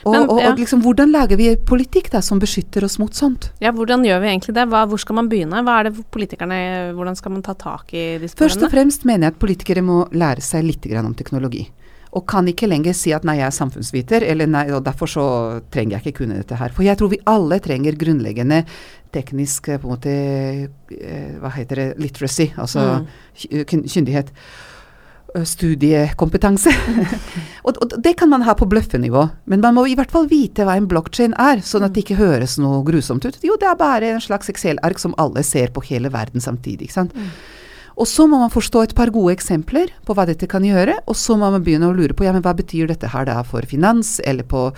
Og, 0.07 0.13
Men, 0.15 0.29
og, 0.31 0.39
og 0.39 0.59
liksom, 0.59 0.81
hvordan 0.85 1.11
lager 1.13 1.37
vi 1.37 1.49
politikk 1.69 2.09
da, 2.13 2.21
som 2.23 2.39
beskytter 2.41 2.85
oss 2.87 2.99
mot 3.03 3.13
sånt? 3.15 3.51
Ja, 3.61 3.73
Hvordan 3.75 4.05
gjør 4.07 4.23
vi 4.23 4.31
egentlig 4.31 4.55
det? 4.57 4.65
Hva, 4.71 4.85
hvor 4.89 5.01
skal 5.01 5.19
man 5.19 5.29
begynne? 5.31 5.63
Hva 5.67 5.81
er 5.81 5.89
det 5.89 6.05
politikerne, 6.15 6.59
Hvordan 6.97 7.19
skal 7.19 7.35
man 7.35 7.43
ta 7.45 7.55
tak 7.59 7.93
i 7.95 8.05
disse 8.23 8.39
Først 8.39 8.63
og 8.63 8.73
fremst 8.73 9.05
mener 9.09 9.29
jeg 9.29 9.35
at 9.35 9.43
politikere 9.43 9.83
må 9.85 10.05
lære 10.15 10.45
seg 10.45 10.65
litt 10.71 10.87
om 11.03 11.15
teknologi 11.19 11.67
og 12.13 12.27
kan 12.29 12.49
ikke 12.51 12.69
lenger 12.69 12.93
si 12.97 13.13
at 13.17 13.25
nei, 13.25 13.39
jeg 13.41 13.49
er 13.49 13.55
samfunnsviter, 13.57 14.25
eller 14.29 14.51
nei, 14.51 14.67
og 14.77 14.83
derfor 14.85 15.09
så 15.09 15.27
trenger 15.73 15.97
jeg 15.97 16.05
ikke 16.05 16.19
kunne 16.23 16.43
dette 16.43 16.59
her. 16.61 16.75
For 16.77 16.85
jeg 16.85 16.99
tror 17.01 17.09
vi 17.15 17.23
alle 17.31 17.57
trenger 17.65 17.97
grunnleggende 17.97 18.67
teknisk 19.13 19.71
på 19.73 19.89
en 19.89 19.95
måte, 19.95 20.13
eh, 20.93 21.33
hva 21.41 21.53
heter 21.57 21.81
det, 21.81 21.87
literacy, 22.03 22.51
altså 22.61 22.85
mm. 23.01 23.65
kyndighet. 23.65 24.29
Studiekompetanse. 25.33 26.75
og, 27.65 27.81
og, 27.81 27.97
det 28.05 28.13
kan 28.21 28.29
man 28.29 28.45
ha 28.45 28.53
på 28.61 28.69
bløffenivå, 28.69 29.25
men 29.49 29.65
man 29.65 29.79
må 29.79 29.87
i 29.89 29.97
hvert 29.97 30.13
fall 30.13 30.29
vite 30.29 30.67
hva 30.69 30.77
en 30.77 30.91
blokkjede 30.91 31.33
er, 31.41 31.65
sånn 31.65 31.89
at 31.89 31.97
det 31.97 32.05
ikke 32.05 32.21
høres 32.21 32.59
noe 32.61 32.83
grusomt 32.85 33.25
ut. 33.25 33.41
Jo, 33.41 33.57
det 33.57 33.71
er 33.71 33.81
bare 33.81 34.13
en 34.13 34.21
slags 34.21 34.53
Excel-ark 34.53 35.01
som 35.01 35.17
alle 35.23 35.41
ser 35.49 35.73
på 35.73 35.85
hele 35.89 36.13
verden 36.13 36.45
samtidig. 36.45 36.91
ikke 36.91 36.99
sant? 37.01 37.17
Mm. 37.17 37.33
Og 37.97 38.09
så 38.09 38.27
må 38.31 38.39
man 38.41 38.53
forstå 38.53 38.85
et 38.87 38.95
par 38.97 39.13
gode 39.13 39.35
eksempler 39.37 39.93
på 40.07 40.17
hva 40.17 40.25
dette 40.29 40.49
kan 40.51 40.65
gjøre, 40.65 40.97
og 41.07 41.19
så 41.19 41.37
må 41.37 41.51
man 41.53 41.65
begynne 41.65 41.91
å 41.91 41.97
lure 41.97 42.17
på 42.17 42.27
ja, 42.27 42.33
men 42.35 42.45
hva 42.45 42.55
betyr 42.57 42.89
dette 42.91 43.11
her 43.13 43.29
da 43.29 43.41
for 43.47 43.67
finans, 43.69 44.17
eller 44.25 44.49
på, 44.49 44.71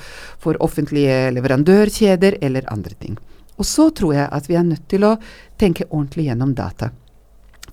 for 0.43 0.59
offentlige 0.65 1.31
leverandørkjeder, 1.37 2.41
eller 2.45 2.67
andre 2.73 2.99
ting. 2.99 3.19
Og 3.55 3.69
så 3.69 3.89
tror 3.95 4.17
jeg 4.17 4.29
at 4.35 4.51
vi 4.51 4.59
er 4.59 4.67
nødt 4.67 4.89
til 4.91 5.07
å 5.07 5.17
tenke 5.61 5.87
ordentlig 5.91 6.29
gjennom 6.29 6.55
data. 6.59 6.91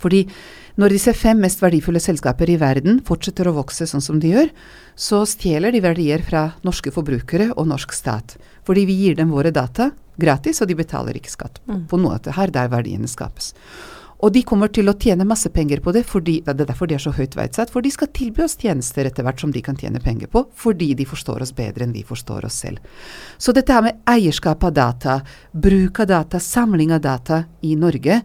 Fordi 0.01 0.25
når 0.81 0.95
disse 0.95 1.13
fem 1.17 1.41
mest 1.43 1.61
verdifulle 1.61 1.99
selskaper 2.01 2.49
i 2.49 2.57
verden 2.61 3.01
fortsetter 3.05 3.49
å 3.49 3.55
vokse 3.57 3.85
sånn 3.89 4.03
som 4.03 4.21
de 4.21 4.31
gjør, 4.31 4.51
så 4.95 5.23
stjeler 5.29 5.73
de 5.73 5.81
verdier 5.83 6.23
fra 6.25 6.47
norske 6.65 6.93
forbrukere 6.93 7.51
og 7.55 7.67
norsk 7.69 7.93
stat. 7.93 8.37
Fordi 8.65 8.85
vi 8.89 8.97
gir 9.01 9.17
dem 9.19 9.33
våre 9.33 9.51
data 9.53 9.91
gratis, 10.21 10.61
og 10.61 10.69
de 10.69 10.77
betaler 10.79 11.17
ikke 11.17 11.33
skatt 11.33 11.59
mm. 11.65 11.87
på 11.91 11.99
noe 11.99 12.17
av 12.17 12.25
det 12.25 12.37
her 12.37 12.53
der 12.53 12.71
verdiene 12.71 13.09
skapes. 13.09 13.51
Og 14.21 14.29
de 14.33 14.43
kommer 14.45 14.69
til 14.69 14.89
å 14.89 14.93
tjene 15.01 15.25
masse 15.25 15.49
penger 15.49 15.81
på 15.81 15.93
det, 15.95 16.03
fordi, 16.05 16.37
det 16.45 16.53
er 16.53 16.69
derfor 16.69 16.89
de 16.89 16.95
er 16.97 17.01
så 17.01 17.13
høyt 17.15 17.33
verdsatt. 17.37 17.71
For 17.73 17.81
de 17.81 17.89
skal 17.93 18.11
tilby 18.13 18.43
oss 18.45 18.57
tjenester 18.61 19.07
etter 19.09 19.25
hvert 19.25 19.41
som 19.41 19.53
de 19.53 19.63
kan 19.65 19.77
tjene 19.77 20.01
penger 20.03 20.29
på, 20.29 20.43
fordi 20.53 20.91
de 20.97 21.07
forstår 21.09 21.41
oss 21.41 21.53
bedre 21.57 21.87
enn 21.87 21.95
vi 21.95 22.03
forstår 22.05 22.45
oss 22.45 22.59
selv. 22.61 22.85
Så 23.41 23.53
dette 23.57 23.73
her 23.73 23.85
med 23.85 24.03
eierskap 24.09 24.63
av 24.67 24.75
data, 24.77 25.17
bruk 25.51 26.03
av 26.03 26.11
data, 26.11 26.41
samling 26.41 26.93
av 26.93 27.01
data 27.01 27.43
i 27.65 27.73
Norge, 27.79 28.21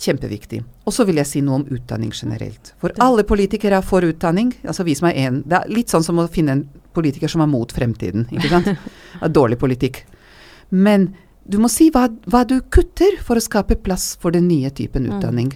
kjempeviktig. 0.00 0.62
Og 0.86 0.94
så 0.94 1.04
vil 1.08 1.18
jeg 1.20 1.28
si 1.28 1.42
noe 1.44 1.60
om 1.60 1.66
utdanning 1.74 2.12
generelt. 2.14 2.72
For 2.80 2.94
alle 3.02 3.26
politikere 3.28 3.80
er 3.80 3.86
for 3.86 4.06
utdanning. 4.06 4.52
Altså 4.64 4.86
vis 4.86 5.02
meg 5.04 5.18
en, 5.18 5.42
Det 5.46 5.58
er 5.58 5.74
litt 5.74 5.90
sånn 5.92 6.06
som 6.06 6.22
å 6.22 6.28
finne 6.30 6.56
en 6.56 6.62
politiker 6.94 7.28
som 7.28 7.42
er 7.42 7.50
mot 7.50 7.72
fremtiden, 7.72 8.28
ikke 8.30 8.48
sant. 8.48 8.70
Dårlig 9.40 9.58
politikk. 9.58 10.04
Men 10.70 11.10
du 11.50 11.58
må 11.62 11.70
si 11.72 11.90
hva, 11.90 12.06
hva, 12.30 12.44
du 12.46 12.60
kutter 12.72 13.18
for 13.26 13.38
å 13.38 13.44
skape 13.44 13.78
plass 13.84 14.14
for 14.20 14.34
den 14.34 14.48
nye 14.50 14.70
typen 14.70 15.06
mm. 15.08 15.12
utdanning. 15.16 15.50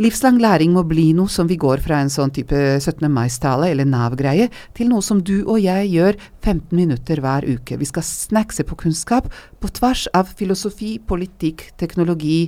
Livslang 0.00 0.38
læring 0.40 0.72
må 0.72 0.80
bli 0.88 1.10
noe 1.12 1.28
som 1.28 1.48
vi 1.50 1.58
går 1.60 1.82
fra 1.84 1.98
en 2.00 2.08
sånn 2.12 2.30
type 2.32 2.56
17. 2.56 3.04
mai-tale 3.12 3.68
eller 3.72 3.88
Nav-greie, 3.88 4.46
til 4.76 4.88
noe 4.88 5.04
som 5.04 5.20
du 5.20 5.42
og 5.42 5.58
jeg 5.60 5.90
gjør 5.92 6.16
15 6.40 6.72
minutter 6.72 7.20
hver 7.20 7.44
uke. 7.44 7.76
Vi 7.76 7.88
skal 7.88 8.06
snackse 8.06 8.64
på 8.64 8.78
kunnskap 8.80 9.28
på 9.60 9.72
tvers 9.76 10.06
av 10.16 10.32
filosofi, 10.38 10.94
politikk, 11.04 11.68
teknologi, 11.80 12.46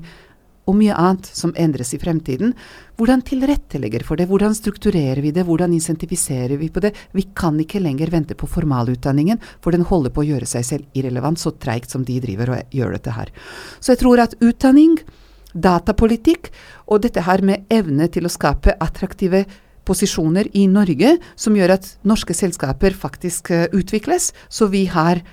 og 0.69 0.77
mye 0.79 0.95
annet 0.95 1.27
som 1.27 1.55
endres 1.59 1.91
i 1.97 1.99
fremtiden. 2.01 2.53
Hvordan 2.99 3.25
tilrettelegger 3.27 4.05
for 4.07 4.21
det, 4.21 4.29
hvordan 4.31 4.55
strukturerer 4.55 5.23
vi 5.25 5.33
det, 5.35 5.45
hvordan 5.49 5.75
insentiviserer 5.75 6.55
vi 6.61 6.69
på 6.71 6.83
det? 6.85 6.93
Vi 7.17 7.27
kan 7.35 7.59
ikke 7.61 7.83
lenger 7.83 8.13
vente 8.13 8.37
på 8.39 8.47
formalutdanningen, 8.51 9.41
for 9.63 9.75
den 9.75 9.87
holder 9.89 10.15
på 10.15 10.23
å 10.23 10.29
gjøre 10.29 10.49
seg 10.49 10.67
selv 10.69 10.99
irrelevant 10.99 11.41
så 11.43 11.55
treigt 11.59 11.91
som 11.91 12.07
de 12.07 12.21
driver 12.23 12.55
og 12.55 12.77
gjør 12.77 12.95
dette 12.97 13.17
her. 13.17 13.35
Så 13.81 13.95
jeg 13.95 14.03
tror 14.05 14.23
at 14.23 14.39
utdanning, 14.41 15.01
datapolitikk 15.53 16.49
og 16.87 17.03
dette 17.05 17.27
her 17.27 17.43
med 17.45 17.67
evne 17.73 18.07
til 18.09 18.25
å 18.25 18.33
skape 18.33 18.77
attraktive 18.81 19.45
posisjoner 19.85 20.47
i 20.57 20.69
Norge, 20.71 21.17
som 21.35 21.57
gjør 21.59 21.75
at 21.75 21.89
norske 22.07 22.37
selskaper 22.39 22.95
faktisk 22.95 23.51
uh, 23.51 23.67
utvikles, 23.75 24.31
så 24.49 24.71
vi 24.71 24.87
har 24.87 25.25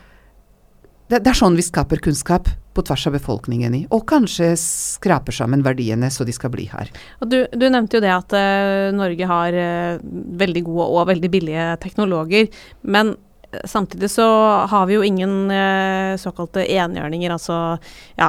det 1.09 1.25
er 1.25 1.37
sånn 1.37 1.55
vi 1.57 1.65
skaper 1.65 2.01
kunnskap 2.05 2.49
på 2.79 2.87
tvers 2.87 3.07
av 3.09 3.15
befolkningen 3.17 3.75
i, 3.75 3.83
og 3.91 4.05
kanskje 4.09 4.53
skraper 4.59 5.35
sammen 5.35 5.63
verdiene 5.65 6.09
så 6.13 6.27
de 6.27 6.35
skal 6.35 6.53
bli 6.53 6.69
her. 6.71 6.91
Du, 7.19 7.41
du 7.51 7.67
nevnte 7.67 7.99
jo 7.99 8.03
det 8.03 8.13
at 8.15 8.35
uh, 8.35 8.89
Norge 8.95 9.29
har 9.29 9.57
uh, 9.59 10.03
veldig 10.39 10.63
gode 10.67 10.91
og 10.95 11.09
veldig 11.11 11.31
billige 11.33 11.65
teknologer. 11.83 12.47
Men 12.87 13.17
Samtidig 13.65 14.11
så 14.13 14.25
har 14.69 14.85
vi 14.85 14.93
jo 14.93 15.03
ingen 15.05 15.49
eh, 15.49 16.13
såkalte 16.21 16.61
enhjørninger, 16.69 17.33
altså 17.33 17.79
ja, 18.19 18.27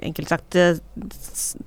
enkelt 0.00 0.30
sagt 0.32 0.56
eh, 0.56 0.78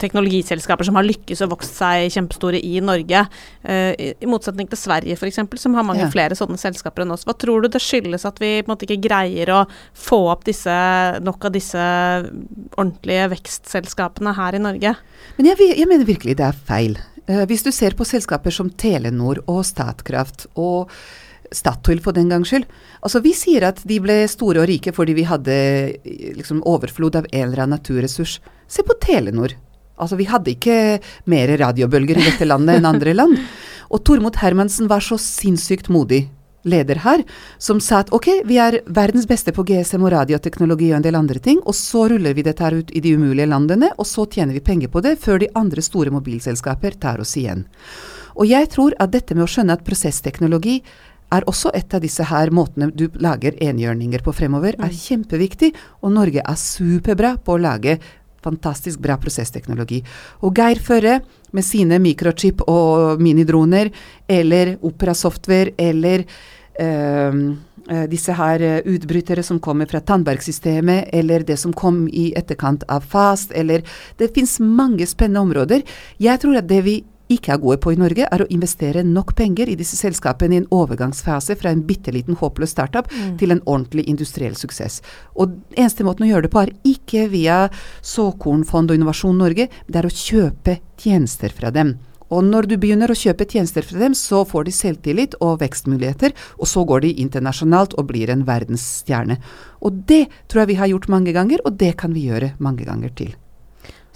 teknologiselskaper 0.02 0.88
som 0.88 0.98
har 0.98 1.06
lykkes 1.06 1.44
og 1.46 1.52
vokst 1.54 1.78
seg 1.78 2.08
kjempestore 2.16 2.58
i 2.66 2.80
Norge. 2.82 3.22
Eh, 3.62 3.92
i, 3.94 4.10
I 4.18 4.30
motsetning 4.30 4.72
til 4.72 4.82
Sverige 4.82 5.20
f.eks., 5.20 5.38
som 5.62 5.78
har 5.78 5.86
mange 5.86 6.08
ja. 6.08 6.10
flere 6.10 6.38
sånne 6.38 6.58
selskaper 6.58 7.06
enn 7.06 7.14
oss. 7.14 7.28
Hva 7.30 7.38
tror 7.38 7.62
du 7.62 7.70
det 7.70 7.84
skyldes 7.84 8.26
at 8.26 8.42
vi 8.42 8.56
på 8.64 8.66
en 8.66 8.74
måte 8.74 8.90
ikke 8.90 9.06
greier 9.06 9.54
å 9.54 9.62
få 9.94 10.24
opp 10.34 10.50
disse, 10.50 10.74
nok 11.22 11.46
av 11.46 11.54
disse 11.54 11.86
ordentlige 12.74 13.30
vekstselskapene 13.36 14.34
her 14.40 14.58
i 14.58 14.66
Norge? 14.66 14.98
Men 15.38 15.54
jeg, 15.54 15.72
jeg 15.78 15.90
mener 15.90 16.10
virkelig 16.10 16.40
det 16.42 16.50
er 16.50 16.62
feil. 16.74 16.98
Uh, 17.30 17.46
hvis 17.46 17.62
du 17.62 17.70
ser 17.76 17.94
på 17.94 18.08
selskaper 18.08 18.54
som 18.54 18.74
Telenor 18.74 19.44
og 19.46 19.62
Statkraft 19.68 20.50
og 20.58 20.90
Statoil 21.56 22.02
for 22.04 22.16
den 22.16 22.30
gangs 22.32 22.52
skyld. 22.52 22.68
Altså 23.02 23.22
Vi 23.26 23.34
sier 23.38 23.68
at 23.70 23.82
de 23.88 24.00
ble 24.04 24.22
store 24.32 24.64
og 24.64 24.70
rike 24.70 24.94
fordi 24.96 25.16
vi 25.18 25.28
hadde 25.30 25.56
liksom, 26.38 26.64
overflod 26.70 27.20
av 27.20 27.30
en 27.32 27.48
eller 27.48 27.66
annen 27.66 27.78
naturressurs. 27.78 28.40
Se 28.70 28.86
på 28.86 28.98
Telenor. 29.02 29.56
Altså 30.00 30.20
Vi 30.20 30.30
hadde 30.30 30.54
ikke 30.56 31.00
mer 31.30 31.56
radiobølger 31.60 32.20
i 32.20 32.28
dette 32.32 32.48
landet 32.48 32.80
enn 32.80 32.90
andre 32.90 33.16
land. 33.18 33.40
Og 33.90 34.04
Tormod 34.06 34.38
Hermansen 34.38 34.90
var 34.90 35.02
så 35.02 35.18
sinnssykt 35.18 35.90
modig 35.90 36.28
leder 36.64 37.00
her, 37.04 37.24
som 37.58 37.80
sa 37.80 38.02
at 38.04 38.12
ok, 38.16 38.28
vi 38.48 38.60
er 38.60 38.82
verdens 38.88 39.28
beste 39.30 39.54
på 39.56 39.64
GSM 39.68 40.04
og 40.04 40.14
radioteknologi 40.14 40.92
og 40.92 41.00
en 41.00 41.06
del 41.06 41.18
andre 41.20 41.40
ting, 41.44 41.62
og 41.64 41.76
så 41.78 42.08
ruller 42.12 42.36
vi 42.36 42.46
dette 42.46 42.64
her 42.64 42.76
ut 42.82 42.92
i 42.92 43.02
de 43.04 43.16
umulige 43.16 43.48
landene, 43.50 43.94
og 43.98 44.08
så 44.08 44.26
tjener 44.28 44.58
vi 44.58 44.64
penger 44.66 44.92
på 44.92 45.04
det, 45.06 45.18
før 45.24 45.40
de 45.40 45.52
andre 45.60 45.84
store 45.86 46.14
mobilselskaper 46.14 47.00
tar 47.00 47.24
oss 47.24 47.38
igjen. 47.40 47.66
Og 48.40 48.48
jeg 48.48 48.70
tror 48.72 48.96
at 49.00 49.12
dette 49.12 49.36
med 49.36 49.46
å 49.46 49.52
skjønne 49.52 49.76
at 49.76 49.86
prosessteknologi 49.88 50.80
er 51.36 51.46
også 51.50 51.72
et 51.78 51.94
av 51.94 52.04
disse 52.04 52.26
her 52.26 52.52
måtene 52.56 52.90
du 52.94 53.08
lager 53.22 53.58
enhjørninger 53.62 54.24
på 54.26 54.34
fremover, 54.36 54.78
er 54.80 54.94
mm. 54.94 55.00
kjempeviktig, 55.04 55.74
og 56.02 56.16
Norge 56.16 56.44
er 56.44 56.60
superbra 56.60 57.36
på 57.44 57.56
å 57.56 57.62
lage 57.62 58.00
fantastisk 58.44 59.02
bra 59.04 59.18
prosessteknologi. 59.20 60.00
Og 60.48 60.56
Geir 60.58 60.80
Førre 60.84 61.20
med 61.56 61.66
sine 61.66 62.00
mikrochip 62.02 62.64
og 62.70 63.22
minidroner, 63.22 63.92
eller 64.30 64.78
Opera 64.86 65.16
Software, 65.18 65.74
eller 65.78 66.24
øh, 66.80 67.42
disse 68.10 68.36
her 68.38 68.64
utbrytere 68.88 69.44
som 69.44 69.60
kommer 69.60 69.90
fra 69.90 70.02
Tandberg-systemet, 70.06 71.10
eller 71.14 71.44
det 71.44 71.58
som 71.60 71.74
kom 71.74 72.04
i 72.08 72.30
etterkant 72.38 72.86
av 72.88 73.08
FAST, 73.10 73.52
eller 73.58 73.84
Det 74.18 74.34
fins 74.36 74.60
mange 74.60 75.08
spennende 75.08 75.42
områder. 75.42 75.84
Jeg 76.20 76.40
tror 76.40 76.58
at 76.58 76.70
det 76.70 76.84
vi 76.86 77.04
ikke 77.30 77.54
er 77.54 77.62
gode 77.62 77.80
på 77.84 77.94
i 77.94 78.00
Norge, 78.00 78.26
er 78.26 78.44
å 78.44 78.50
investere 78.50 79.04
nok 79.06 79.36
penger 79.38 79.70
i 79.70 79.78
disse 79.80 79.98
selskapene 80.00 80.58
i 80.58 80.62
en 80.64 80.68
overgangsfase 80.74 81.58
fra 81.60 81.72
en 81.74 81.86
bitte 81.86 82.14
liten 82.16 82.38
håpløs 82.40 82.74
startup 82.74 83.10
mm. 83.12 83.38
til 83.42 83.54
en 83.54 83.64
ordentlig 83.66 84.08
industriell 84.10 84.58
suksess. 84.58 85.00
Og 85.38 85.60
eneste 85.76 86.06
måten 86.08 86.28
å 86.28 86.32
gjøre 86.32 86.48
det 86.48 86.54
på 86.54 86.64
er 86.64 86.76
ikke 86.90 87.28
via 87.32 87.62
såkornfond 88.02 88.92
og 88.92 89.00
Innovasjon 89.00 89.40
Norge, 89.40 89.70
det 89.88 90.02
er 90.02 90.10
å 90.10 90.14
kjøpe 90.14 90.80
tjenester 91.00 91.54
fra 91.54 91.74
dem. 91.76 91.98
Og 92.30 92.46
når 92.46 92.68
du 92.70 92.76
begynner 92.78 93.10
å 93.10 93.18
kjøpe 93.18 93.48
tjenester 93.50 93.86
fra 93.86 94.04
dem, 94.04 94.16
så 94.18 94.44
får 94.46 94.68
de 94.68 94.74
selvtillit 94.76 95.38
og 95.42 95.60
vekstmuligheter, 95.64 96.36
og 96.62 96.70
så 96.70 96.86
går 96.86 97.06
de 97.06 97.16
internasjonalt 97.26 97.98
og 97.98 98.10
blir 98.12 98.30
en 98.30 98.46
verdensstjerne. 98.46 99.40
Og 99.82 100.06
det 100.10 100.28
tror 100.48 100.64
jeg 100.64 100.76
vi 100.76 100.82
har 100.82 100.94
gjort 100.94 101.10
mange 101.10 101.34
ganger, 101.34 101.66
og 101.66 101.80
det 101.82 101.96
kan 102.02 102.14
vi 102.14 102.28
gjøre 102.30 102.54
mange 102.62 102.86
ganger 102.86 103.16
til. 103.18 103.34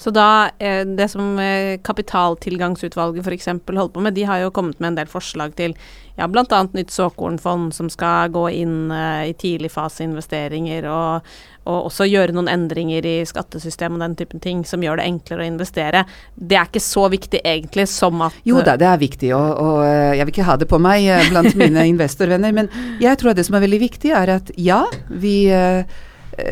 Så 0.04 0.12
da, 0.12 0.50
eh, 0.60 0.86
det 0.86 1.08
som 1.08 1.39
eh, 1.39 1.80
kapitaltilgangsutvalget 1.80 3.28
f.eks. 3.28 3.46
holder 3.48 3.88
på 3.88 4.02
med, 4.04 4.13
de 4.13 4.26
har 4.28 4.42
jo 4.42 4.50
kommet 4.52 4.80
med 4.84 4.89
en 4.89 4.98
del 4.98 5.08
forslag 5.08 5.54
til 5.56 5.78
ja, 6.18 6.28
bl.a. 6.28 6.58
nytt 6.76 6.92
såkornfond 6.92 7.72
som 7.72 7.88
skal 7.89 8.34
gå 8.36 8.44
inn 8.52 8.92
uh, 8.92 9.24
i 9.24 9.32
tidligfaseinvesteringer, 9.39 10.89
og, 10.92 11.32
og 11.63 11.88
også 11.88 12.10
gjøre 12.10 12.36
noen 12.36 12.52
endringer 12.52 13.08
i 13.08 13.16
skattesystemet 13.26 13.96
og 13.96 14.04
den 14.04 14.18
typen 14.20 14.44
ting 14.44 14.66
som 14.68 14.84
gjør 14.84 15.00
det 15.00 15.08
enklere 15.08 15.46
å 15.46 15.50
investere. 15.54 16.04
Det 16.36 16.60
er 16.60 16.68
ikke 16.68 16.84
så 16.84 17.08
viktig 17.16 17.39
egentlig 17.39 17.88
som 17.94 18.28
at 18.28 18.36
Jo 18.44 18.60
da, 18.60 18.76
det 18.76 18.92
er 18.92 19.00
viktig, 19.02 19.32
og, 19.39 19.56
og 19.56 19.80
jeg 19.88 20.28
vil 20.28 20.36
ikke 20.36 20.50
ha 20.52 20.60
det 20.60 20.68
på 20.68 20.82
meg 20.84 21.08
blant 21.32 21.56
mine 21.63 21.88
investorvenner, 21.96 22.60
men 22.60 22.68
jeg 23.00 23.24
tror 23.24 23.32
at 23.32 23.39
det 23.39 23.48
som 23.48 23.56
er 23.56 23.63
veldig 23.70 23.82
viktig, 23.88 24.12
er 24.20 24.36
at 24.36 24.52
ja, 24.60 24.84
vi, 25.08 25.48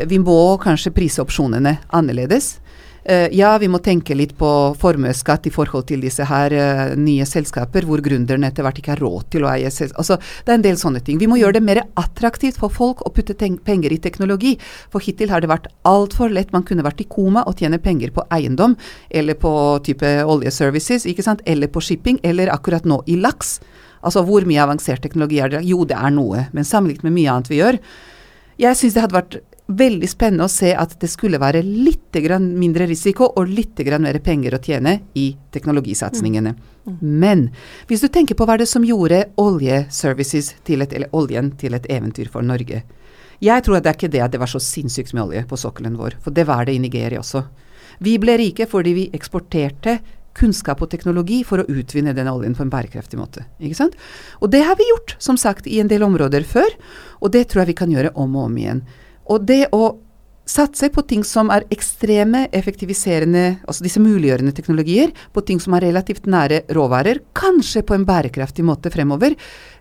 vi 0.08 0.24
må 0.24 0.40
kanskje 0.64 0.96
prise 0.96 1.20
opsjonene 1.20 1.76
annerledes. 1.92 2.54
Uh, 3.02 3.26
ja, 3.34 3.56
vi 3.58 3.66
må 3.66 3.80
tenke 3.82 4.14
litt 4.14 4.36
på 4.38 4.48
formuesskatt 4.78 5.48
i 5.48 5.52
forhold 5.54 5.88
til 5.88 6.04
disse 6.04 6.22
her 6.28 6.54
uh, 6.54 6.94
nye 6.94 7.26
selskaper, 7.26 7.86
hvor 7.88 8.02
gründerne 8.04 8.46
etter 8.46 8.62
hvert 8.62 8.78
ikke 8.78 8.94
har 8.94 9.02
råd 9.02 9.26
til 9.34 9.46
å 9.46 9.50
eie 9.50 9.70
selskap. 9.74 9.98
Altså, 9.98 10.18
det 10.46 10.54
er 10.54 10.60
en 10.60 10.66
del 10.68 10.78
sånne 10.78 11.02
ting. 11.02 11.18
Vi 11.18 11.26
må 11.30 11.40
gjøre 11.40 11.58
det 11.58 11.64
mer 11.66 11.82
attraktivt 11.98 12.60
for 12.62 12.70
folk 12.70 13.02
å 13.02 13.10
putte 13.14 13.34
penger 13.34 13.94
i 13.94 14.00
teknologi. 14.02 14.54
For 14.94 15.02
hittil 15.02 15.32
har 15.34 15.42
det 15.42 15.50
vært 15.50 15.66
altfor 15.88 16.30
lett. 16.30 16.54
Man 16.54 16.66
kunne 16.68 16.86
vært 16.86 17.02
i 17.02 17.08
koma 17.10 17.42
og 17.48 17.58
tjene 17.58 17.82
penger 17.82 18.14
på 18.14 18.26
eiendom, 18.30 18.78
eller 19.10 19.38
på 19.38 19.52
type 19.86 20.14
oljeservices, 20.22 21.08
ikke 21.10 21.26
sant, 21.26 21.42
eller 21.46 21.72
på 21.72 21.82
shipping, 21.82 22.22
eller 22.22 22.54
akkurat 22.54 22.86
nå 22.86 23.02
i 23.10 23.18
laks. 23.18 23.58
Altså 24.02 24.22
hvor 24.26 24.46
mye 24.46 24.62
avansert 24.62 25.02
teknologi 25.02 25.38
er 25.42 25.52
det? 25.52 25.66
Jo, 25.66 25.84
det 25.86 25.98
er 25.98 26.14
noe, 26.14 26.46
men 26.54 26.66
sammenlignet 26.66 27.06
med 27.06 27.18
mye 27.18 27.34
annet 27.34 27.50
vi 27.50 27.60
gjør. 27.60 27.78
Jeg 28.62 28.78
syns 28.78 28.94
det 28.94 29.04
hadde 29.04 29.16
vært 29.16 29.40
veldig 29.78 30.08
spennende 30.10 30.46
å 30.46 30.52
se 30.52 30.72
at 30.76 30.94
det 31.00 31.08
skulle 31.10 31.40
være 31.40 31.62
litt 31.62 31.98
mindre 32.38 32.86
risiko 32.86 33.30
og 33.36 33.48
litt 33.48 33.78
mer 33.98 34.18
penger 34.18 34.54
å 34.54 34.62
tjene 34.62 35.00
i 35.14 35.36
teknologisatsingene. 35.52 36.52
Mm. 36.52 36.92
Mm. 36.92 37.18
Men 37.20 37.50
hvis 37.88 38.00
du 38.00 38.08
tenker 38.08 38.34
på 38.34 38.44
hva 38.44 38.58
det 38.58 38.66
som 38.66 38.84
gjorde 38.84 39.32
oljeservices 39.36 40.54
til 40.64 40.82
et, 40.82 40.92
eller 40.92 41.08
oljen 41.12 41.52
til 41.56 41.74
et 41.74 41.86
eventyr 41.88 42.28
for 42.28 42.42
Norge 42.42 42.82
Jeg 43.40 43.62
tror 43.62 43.76
at 43.76 43.84
det 43.84 43.90
er 43.90 43.96
ikke 43.96 44.12
det 44.12 44.22
at 44.22 44.32
det 44.32 44.40
var 44.40 44.50
så 44.50 44.60
sinnssykt 44.62 45.14
med 45.14 45.24
olje 45.24 45.44
på 45.46 45.56
sokkelen 45.56 45.96
vår, 45.98 46.18
for 46.22 46.30
det 46.30 46.46
var 46.46 46.66
det 46.66 46.74
i 46.74 46.78
Nigeria 46.78 47.18
også. 47.18 47.42
Vi 47.98 48.18
ble 48.18 48.36
rike 48.38 48.66
fordi 48.66 48.92
vi 48.94 49.10
eksporterte 49.12 49.98
kunnskap 50.38 50.82
og 50.82 50.90
teknologi 50.92 51.42
for 51.44 51.62
å 51.62 51.68
utvinne 51.68 52.14
den 52.16 52.30
oljen 52.30 52.54
på 52.56 52.64
en 52.64 52.72
bærekraftig 52.72 53.18
måte. 53.20 53.44
Ikke 53.60 53.78
sant? 53.78 53.96
Og 54.40 54.52
det 54.52 54.62
har 54.66 54.78
vi 54.78 54.88
gjort, 54.88 55.16
som 55.18 55.36
sagt, 55.36 55.66
i 55.66 55.80
en 55.82 55.90
del 55.90 56.04
områder 56.06 56.46
før, 56.48 56.70
og 57.20 57.34
det 57.34 57.48
tror 57.50 57.62
jeg 57.62 57.72
vi 57.72 57.80
kan 57.82 57.92
gjøre 57.92 58.14
om 58.14 58.36
og 58.38 58.48
om 58.48 58.60
igjen. 58.60 58.84
Og 59.30 59.44
det 59.46 59.66
å 59.74 59.98
satse 60.48 60.88
på 60.90 61.02
ting 61.06 61.22
som 61.24 61.50
er 61.54 61.64
ekstreme 61.72 62.46
effektiviserende, 62.54 63.60
altså 63.68 63.84
disse 63.86 64.00
muliggjørende 64.02 64.54
teknologier, 64.56 65.12
på 65.32 65.44
ting 65.46 65.60
som 65.62 65.76
er 65.76 65.86
relativt 65.86 66.26
nære 66.26 66.64
råvarer, 66.74 67.22
kanskje 67.38 67.84
på 67.86 67.94
en 67.94 68.06
bærekraftig 68.08 68.64
måte 68.66 68.90
fremover, 68.92 69.36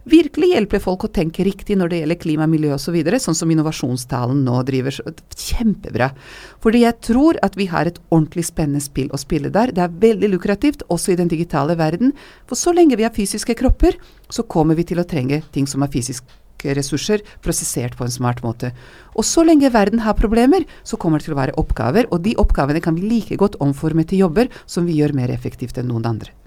virkelig 0.10 0.52
hjelper 0.54 0.82
folk 0.82 1.06
å 1.06 1.12
tenke 1.14 1.46
riktig 1.46 1.78
når 1.78 1.92
det 1.92 2.02
gjelder 2.02 2.20
klima, 2.22 2.48
miljø 2.50 2.76
osv., 2.76 2.92
så 2.92 2.96
videre, 2.96 3.20
sånn 3.22 3.38
som 3.38 3.52
innovasjonstalen 3.54 4.44
nå 4.46 4.62
driver. 4.68 4.98
Kjempebra. 5.38 6.12
Fordi 6.64 6.84
jeg 6.86 6.98
tror 7.06 7.40
at 7.46 7.58
vi 7.58 7.68
har 7.72 7.90
et 7.90 8.02
ordentlig 8.10 8.48
spennende 8.50 8.82
spill 8.84 9.12
å 9.14 9.20
spille 9.22 9.54
der. 9.54 9.74
Det 9.74 9.86
er 9.86 10.00
veldig 10.02 10.32
lukrativt, 10.34 10.86
også 10.90 11.14
i 11.14 11.20
den 11.22 11.32
digitale 11.32 11.78
verden. 11.80 12.16
For 12.50 12.60
så 12.60 12.74
lenge 12.76 12.98
vi 13.00 13.08
har 13.08 13.16
fysiske 13.16 13.58
kropper, 13.58 13.98
så 14.32 14.46
kommer 14.50 14.78
vi 14.78 14.88
til 14.90 15.02
å 15.02 15.08
trenge 15.08 15.44
ting 15.54 15.70
som 15.70 15.86
er 15.86 15.94
fysisk 15.94 16.26
ressurser 16.64 17.24
prosessert 17.42 17.98
på 17.98 18.06
en 18.06 18.14
smart 18.14 18.44
måte. 18.46 18.72
Og 19.16 19.26
så 19.28 19.46
lenge 19.48 19.74
verden 19.74 20.04
har 20.06 20.18
problemer, 20.20 20.68
så 20.84 20.98
kommer 20.98 21.20
det 21.20 21.30
til 21.30 21.36
å 21.36 21.42
være 21.42 21.58
oppgaver, 21.62 22.10
og 22.12 22.24
de 22.26 22.38
oppgavene 22.42 22.84
kan 22.84 22.96
vi 22.98 23.10
like 23.10 23.40
godt 23.42 23.60
omforme 23.64 24.06
til 24.08 24.26
jobber 24.26 24.52
som 24.66 24.86
vi 24.86 25.00
gjør 25.02 25.18
mer 25.18 25.34
effektivt 25.34 25.82
enn 25.82 25.92
noen 25.92 26.08
andre. 26.16 26.41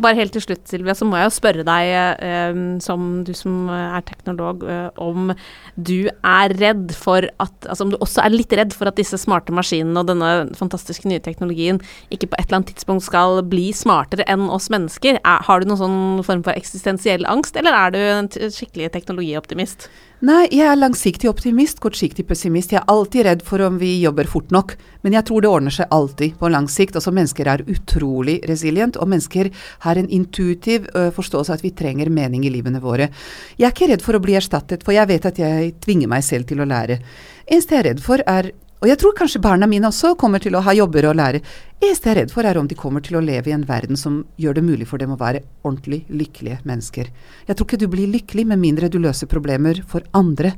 Bare 0.00 0.16
helt 0.16 0.32
til 0.32 0.44
slutt, 0.44 0.62
Silvia, 0.68 0.94
så 0.96 1.06
må 1.08 1.18
jeg 1.18 1.28
jo 1.28 1.34
spørre 1.34 1.64
deg, 1.66 1.90
eh, 2.24 2.60
som 2.84 3.22
du 3.26 3.32
som 3.36 3.68
er 3.74 4.04
teknolog, 4.08 4.64
eh, 4.64 4.88
om 5.00 5.32
du 5.76 6.08
er 6.08 6.54
redd 6.60 6.94
for 6.96 7.26
at 7.40 7.68
Altså 7.70 7.84
om 7.84 7.90
du 7.92 7.98
også 8.00 8.22
er 8.24 8.32
litt 8.32 8.52
redd 8.56 8.72
for 8.74 8.88
at 8.88 8.96
disse 8.96 9.18
smarte 9.20 9.52
maskinene 9.54 10.00
og 10.00 10.08
denne 10.08 10.30
fantastiske 10.56 11.06
nye 11.10 11.20
teknologien 11.22 11.78
ikke 12.10 12.30
på 12.30 12.38
et 12.38 12.48
eller 12.48 12.60
annet 12.60 12.72
tidspunkt 12.72 13.04
skal 13.04 13.42
bli 13.46 13.68
smartere 13.76 14.24
enn 14.30 14.48
oss 14.50 14.70
mennesker. 14.72 15.20
Er, 15.20 15.44
har 15.46 15.60
du 15.60 15.68
noen 15.68 15.80
sånn 15.80 16.24
form 16.26 16.44
for 16.46 16.56
eksistensiell 16.56 17.26
angst, 17.28 17.58
eller 17.60 17.76
er 17.76 17.94
du 17.94 18.00
en 18.00 18.30
skikkelig 18.30 18.90
teknologioptimist? 18.96 19.90
Nei, 20.20 20.50
jeg 20.52 20.66
er 20.68 20.76
langsiktig 20.76 21.30
optimist, 21.30 21.78
kortsiktig 21.80 22.26
pessimist. 22.28 22.74
Jeg 22.74 22.82
er 22.82 22.90
alltid 22.92 23.24
redd 23.24 23.44
for 23.46 23.62
om 23.64 23.78
vi 23.80 23.94
jobber 24.02 24.28
fort 24.28 24.50
nok. 24.52 24.74
Men 25.00 25.14
jeg 25.16 25.24
tror 25.30 25.40
det 25.40 25.48
ordner 25.48 25.72
seg 25.72 25.88
alltid 25.96 26.34
på 26.36 26.50
lang 26.52 26.66
sikt. 26.68 26.98
Altså 26.98 27.14
Mennesker 27.16 27.48
er 27.48 27.62
utrolig 27.64 28.34
resilient, 28.50 28.98
og 29.00 29.08
mennesker 29.08 29.48
har 29.86 29.96
en 29.96 30.10
intuitiv 30.12 30.90
forståelse 31.16 31.54
av 31.54 31.56
at 31.56 31.64
vi 31.64 31.72
trenger 31.72 32.12
mening 32.12 32.44
i 32.44 32.52
livene 32.52 32.82
våre. 32.84 33.08
Jeg 33.56 33.70
er 33.70 33.72
ikke 33.72 33.88
redd 33.94 34.04
for 34.04 34.18
å 34.18 34.20
bli 34.20 34.36
erstattet, 34.36 34.84
for 34.84 34.92
jeg 34.92 35.08
vet 35.08 35.30
at 35.30 35.40
jeg 35.40 35.72
tvinger 35.80 36.12
meg 36.12 36.26
selv 36.28 36.52
til 36.52 36.60
å 36.60 36.68
lære. 36.68 37.00
Eneste 37.48 37.78
jeg 37.78 37.86
er 37.86 37.88
redd 37.94 38.04
for, 38.04 38.20
er 38.28 38.52
og 38.80 38.88
jeg 38.88 38.96
tror 39.00 39.12
kanskje 39.16 39.42
barna 39.44 39.66
mine 39.68 39.88
også 39.90 40.14
kommer 40.16 40.40
til 40.40 40.54
å 40.56 40.62
ha 40.64 40.72
jobber 40.72 41.10
og 41.10 41.18
lære. 41.18 41.42
Eneste 41.82 42.08
jeg 42.08 42.14
er 42.14 42.18
redd 42.22 42.30
for, 42.32 42.46
er 42.48 42.56
om 42.56 42.68
de 42.68 42.78
kommer 42.78 43.04
til 43.04 43.18
å 43.18 43.24
leve 43.24 43.50
i 43.50 43.52
en 43.52 43.66
verden 43.68 43.98
som 44.00 44.22
gjør 44.40 44.56
det 44.56 44.64
mulig 44.64 44.86
for 44.88 45.02
dem 45.02 45.12
å 45.12 45.18
være 45.20 45.42
ordentlig 45.60 46.06
lykkelige 46.08 46.62
mennesker. 46.68 47.10
Jeg 47.48 47.58
tror 47.58 47.68
ikke 47.68 47.80
du 47.82 47.90
blir 47.92 48.08
lykkelig 48.08 48.46
med 48.48 48.62
mindre 48.62 48.88
du 48.88 48.96
løser 49.02 49.28
problemer 49.28 49.82
for 49.88 50.06
andre. 50.16 50.54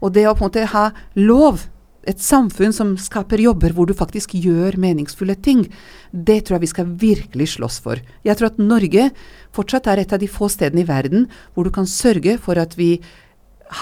Og 0.00 0.14
det 0.16 0.24
å 0.24 0.32
på 0.32 0.46
en 0.46 0.48
måte 0.48 0.64
ha 0.72 0.86
lov, 1.20 1.66
et 2.08 2.22
samfunn 2.24 2.72
som 2.72 2.94
skaper 2.96 3.42
jobber 3.44 3.74
hvor 3.76 3.84
du 3.84 3.92
faktisk 3.92 4.32
gjør 4.40 4.78
meningsfulle 4.80 5.36
ting, 5.44 5.66
det 6.12 6.38
tror 6.46 6.56
jeg 6.56 6.62
vi 6.62 6.70
skal 6.70 6.94
virkelig 7.02 7.50
slåss 7.58 7.76
for. 7.84 8.00
Jeg 8.24 8.38
tror 8.40 8.48
at 8.54 8.62
Norge 8.62 9.10
fortsatt 9.52 9.90
er 9.92 10.00
et 10.00 10.14
av 10.16 10.22
de 10.22 10.30
få 10.32 10.48
stedene 10.48 10.80
i 10.80 10.88
verden 10.88 11.28
hvor 11.52 11.68
du 11.68 11.74
kan 11.74 11.84
sørge 11.84 12.38
for 12.40 12.56
at 12.56 12.72
vi 12.80 12.94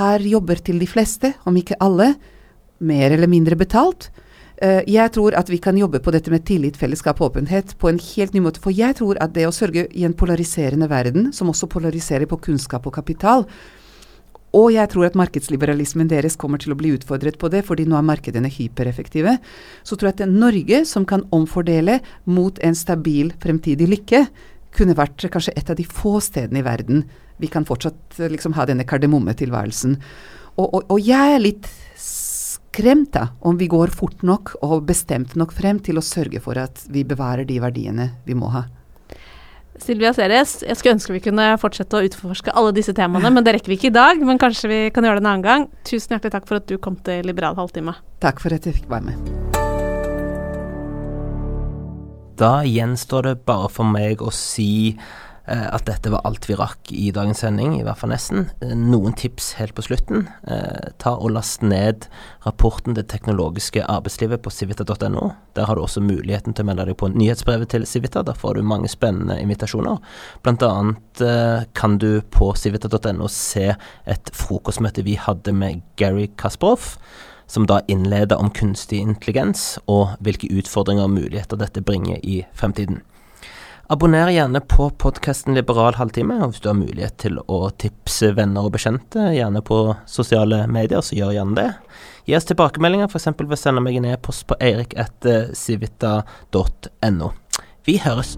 har 0.00 0.18
jobber 0.26 0.58
til 0.66 0.82
de 0.82 0.90
fleste, 0.90 1.30
om 1.46 1.54
ikke 1.56 1.78
alle 1.78 2.16
mer 2.78 3.14
eller 3.14 3.30
mindre 3.30 3.58
betalt. 3.58 4.10
Uh, 4.58 4.82
jeg 4.90 5.12
tror 5.14 5.36
at 5.38 5.50
vi 5.50 5.60
kan 5.62 5.78
jobbe 5.78 6.00
på 6.02 6.12
dette 6.14 6.32
med 6.34 6.44
tillit, 6.46 6.78
fellesskap 6.78 7.20
og 7.20 7.32
åpenhet 7.32 7.76
på 7.78 7.90
en 7.90 8.00
helt 8.02 8.34
ny 8.34 8.42
måte. 8.44 8.62
For 8.62 8.74
jeg 8.74 8.98
tror 8.98 9.20
at 9.22 9.34
det 9.36 9.46
å 9.46 9.54
sørge 9.54 9.86
i 9.94 10.06
en 10.06 10.16
polariserende 10.18 10.90
verden, 10.90 11.32
som 11.32 11.50
også 11.50 11.70
polariserer 11.70 12.26
på 12.30 12.40
kunnskap 12.48 12.86
og 12.86 12.96
kapital, 12.98 13.46
og 14.56 14.70
jeg 14.72 14.88
tror 14.88 15.04
at 15.04 15.16
markedsliberalismen 15.18 16.08
deres 16.08 16.36
kommer 16.40 16.60
til 16.60 16.72
å 16.72 16.78
bli 16.78 16.94
utfordret 16.96 17.36
på 17.40 17.50
det, 17.52 17.60
fordi 17.68 17.84
nå 17.84 17.98
er 17.98 18.06
markedene 18.08 18.48
hypereffektive. 18.48 19.36
Så 19.84 19.96
tror 19.96 20.08
jeg 20.08 20.16
at 20.16 20.22
det 20.22 20.28
er 20.28 20.38
Norge 20.40 20.84
som 20.88 21.04
kan 21.08 21.26
omfordele 21.36 21.98
mot 22.24 22.56
en 22.64 22.78
stabil 22.78 23.34
fremtidig 23.42 23.90
lykke, 23.92 24.24
kunne 24.72 24.96
vært 24.96 25.26
kanskje 25.32 25.54
et 25.56 25.68
av 25.70 25.76
de 25.76 25.84
få 25.84 26.18
stedene 26.24 26.62
i 26.62 26.64
verden 26.64 27.04
vi 27.38 27.48
kan 27.52 27.66
fortsatt 27.68 28.18
liksom 28.32 28.56
ha 28.56 28.64
denne 28.68 28.86
kardemommetilværelsen. 28.88 29.98
Og, 30.58 30.66
og, 30.66 30.82
og 30.96 30.98
jeg 31.04 31.36
er 31.36 31.44
litt 31.44 31.68
skremt 32.78 33.12
da, 33.12 33.28
om 33.40 33.58
vi 33.58 33.66
går 33.66 33.90
fort 33.90 34.22
nok 34.22 34.54
og 34.62 34.86
bestemt 34.86 35.34
nok 35.38 35.50
frem 35.56 35.80
til 35.82 35.98
å 35.98 36.04
sørge 36.04 36.38
for 36.42 36.58
at 36.60 36.84
vi 36.92 37.02
bevarer 37.06 37.46
de 37.48 37.58
verdiene 37.62 38.12
vi 38.26 38.36
må 38.38 38.52
ha. 38.54 38.68
Silvia 39.78 40.12
Ceres, 40.14 40.60
jeg 40.66 40.78
skulle 40.78 40.96
ønske 40.96 41.14
vi 41.14 41.22
kunne 41.22 41.46
fortsette 41.62 41.98
å 41.98 42.06
utforske 42.06 42.54
alle 42.54 42.72
disse 42.74 42.94
temaene, 42.94 43.30
men 43.34 43.46
det 43.46 43.56
rekker 43.56 43.70
vi 43.70 43.78
ikke 43.78 43.90
i 43.92 43.94
dag. 43.94 44.22
Men 44.26 44.40
kanskje 44.42 44.70
vi 44.70 44.78
kan 44.94 45.06
gjøre 45.06 45.20
det 45.20 45.24
en 45.24 45.30
annen 45.30 45.46
gang. 45.46 45.66
Tusen 45.86 46.14
hjertelig 46.14 46.34
takk 46.34 46.48
for 46.50 46.58
at 46.58 46.66
du 46.70 46.78
kom 46.82 46.98
til 47.06 47.26
Liberal 47.26 47.58
halvtime. 47.58 47.94
Takk 48.22 48.42
for 48.42 48.54
at 48.54 48.66
jeg 48.66 48.78
fikk 48.78 48.90
være 48.90 49.10
med. 49.10 49.18
Da 52.38 52.60
gjenstår 52.66 53.30
det 53.30 53.36
bare 53.46 53.70
for 53.74 53.86
meg 53.86 54.22
å 54.22 54.34
si 54.34 54.98
at 55.48 55.86
dette 55.88 56.10
var 56.12 56.24
alt 56.28 56.44
vi 56.48 56.56
rakk 56.58 56.90
i 56.92 57.08
dagens 57.14 57.40
sending, 57.44 57.76
i 57.78 57.84
hvert 57.86 58.00
fall 58.00 58.12
nesten. 58.12 58.48
Eh, 58.64 58.74
noen 58.76 59.14
tips 59.16 59.54
helt 59.58 59.74
på 59.76 59.84
slutten. 59.86 60.26
Eh, 60.50 60.90
ta 61.00 61.14
og 61.16 61.32
last 61.36 61.62
ned 61.62 62.08
rapporten 62.46 62.96
Det 62.96 63.06
teknologiske 63.08 63.84
arbeidslivet 63.84 64.42
på 64.42 64.50
civita.no. 64.50 65.30
Der 65.54 65.68
har 65.68 65.76
du 65.76 65.82
også 65.82 66.02
muligheten 66.04 66.54
til 66.54 66.64
å 66.64 66.68
melde 66.70 66.88
deg 66.88 66.98
på 67.00 67.10
nyhetsbrevet 67.12 67.70
til 67.72 67.86
Civita. 67.86 68.22
Der 68.22 68.36
får 68.38 68.58
du 68.58 68.62
mange 68.62 68.88
spennende 68.88 69.38
invitasjoner. 69.40 69.98
Blant 70.42 70.62
annet 70.62 71.22
kan 71.74 71.98
du 71.98 72.20
på 72.30 72.52
civita.no 72.56 73.28
se 73.28 73.72
et 74.06 74.30
frokostmøte 74.32 75.04
vi 75.04 75.18
hadde 75.18 75.52
med 75.52 75.82
Gary 76.00 76.28
Kasparov 76.38 76.96
som 77.48 77.66
da 77.66 77.80
innleder 77.88 78.38
om 78.38 78.50
kunstig 78.52 79.00
intelligens 79.00 79.78
og 79.88 80.18
hvilke 80.24 80.50
utfordringer 80.52 81.08
og 81.08 81.14
muligheter 81.16 81.60
dette 81.60 81.82
bringer 81.84 82.20
i 82.22 82.42
fremtiden. 82.56 83.00
Abonner 83.90 84.28
gjerne 84.28 84.60
på 84.60 84.90
podkasten 84.90 85.54
Liberal 85.54 85.94
halvtime, 85.96 86.34
og 86.44 86.50
hvis 86.52 86.60
du 86.60 86.68
har 86.68 86.76
mulighet 86.76 87.14
til 87.22 87.38
å 87.40 87.70
tipse 87.80 88.36
venner 88.36 88.66
og 88.68 88.74
bekjente, 88.74 89.30
gjerne 89.32 89.62
på 89.64 89.96
sosiale 90.04 90.66
medier, 90.68 91.00
så 91.00 91.16
gjør 91.16 91.32
gjerne 91.38 91.56
det. 91.56 91.72
Gi 92.28 92.36
oss 92.36 92.44
tilbakemeldinger, 92.50 93.08
f.eks. 93.08 93.32
ved 93.32 93.56
å 93.56 93.58
sende 93.62 93.80
meg 93.80 93.96
en 93.96 94.12
e-post 94.12 94.44
på 94.50 94.60
eirik.civita.no. 94.60 97.28
Vi 97.88 97.96
høres. 98.04 98.36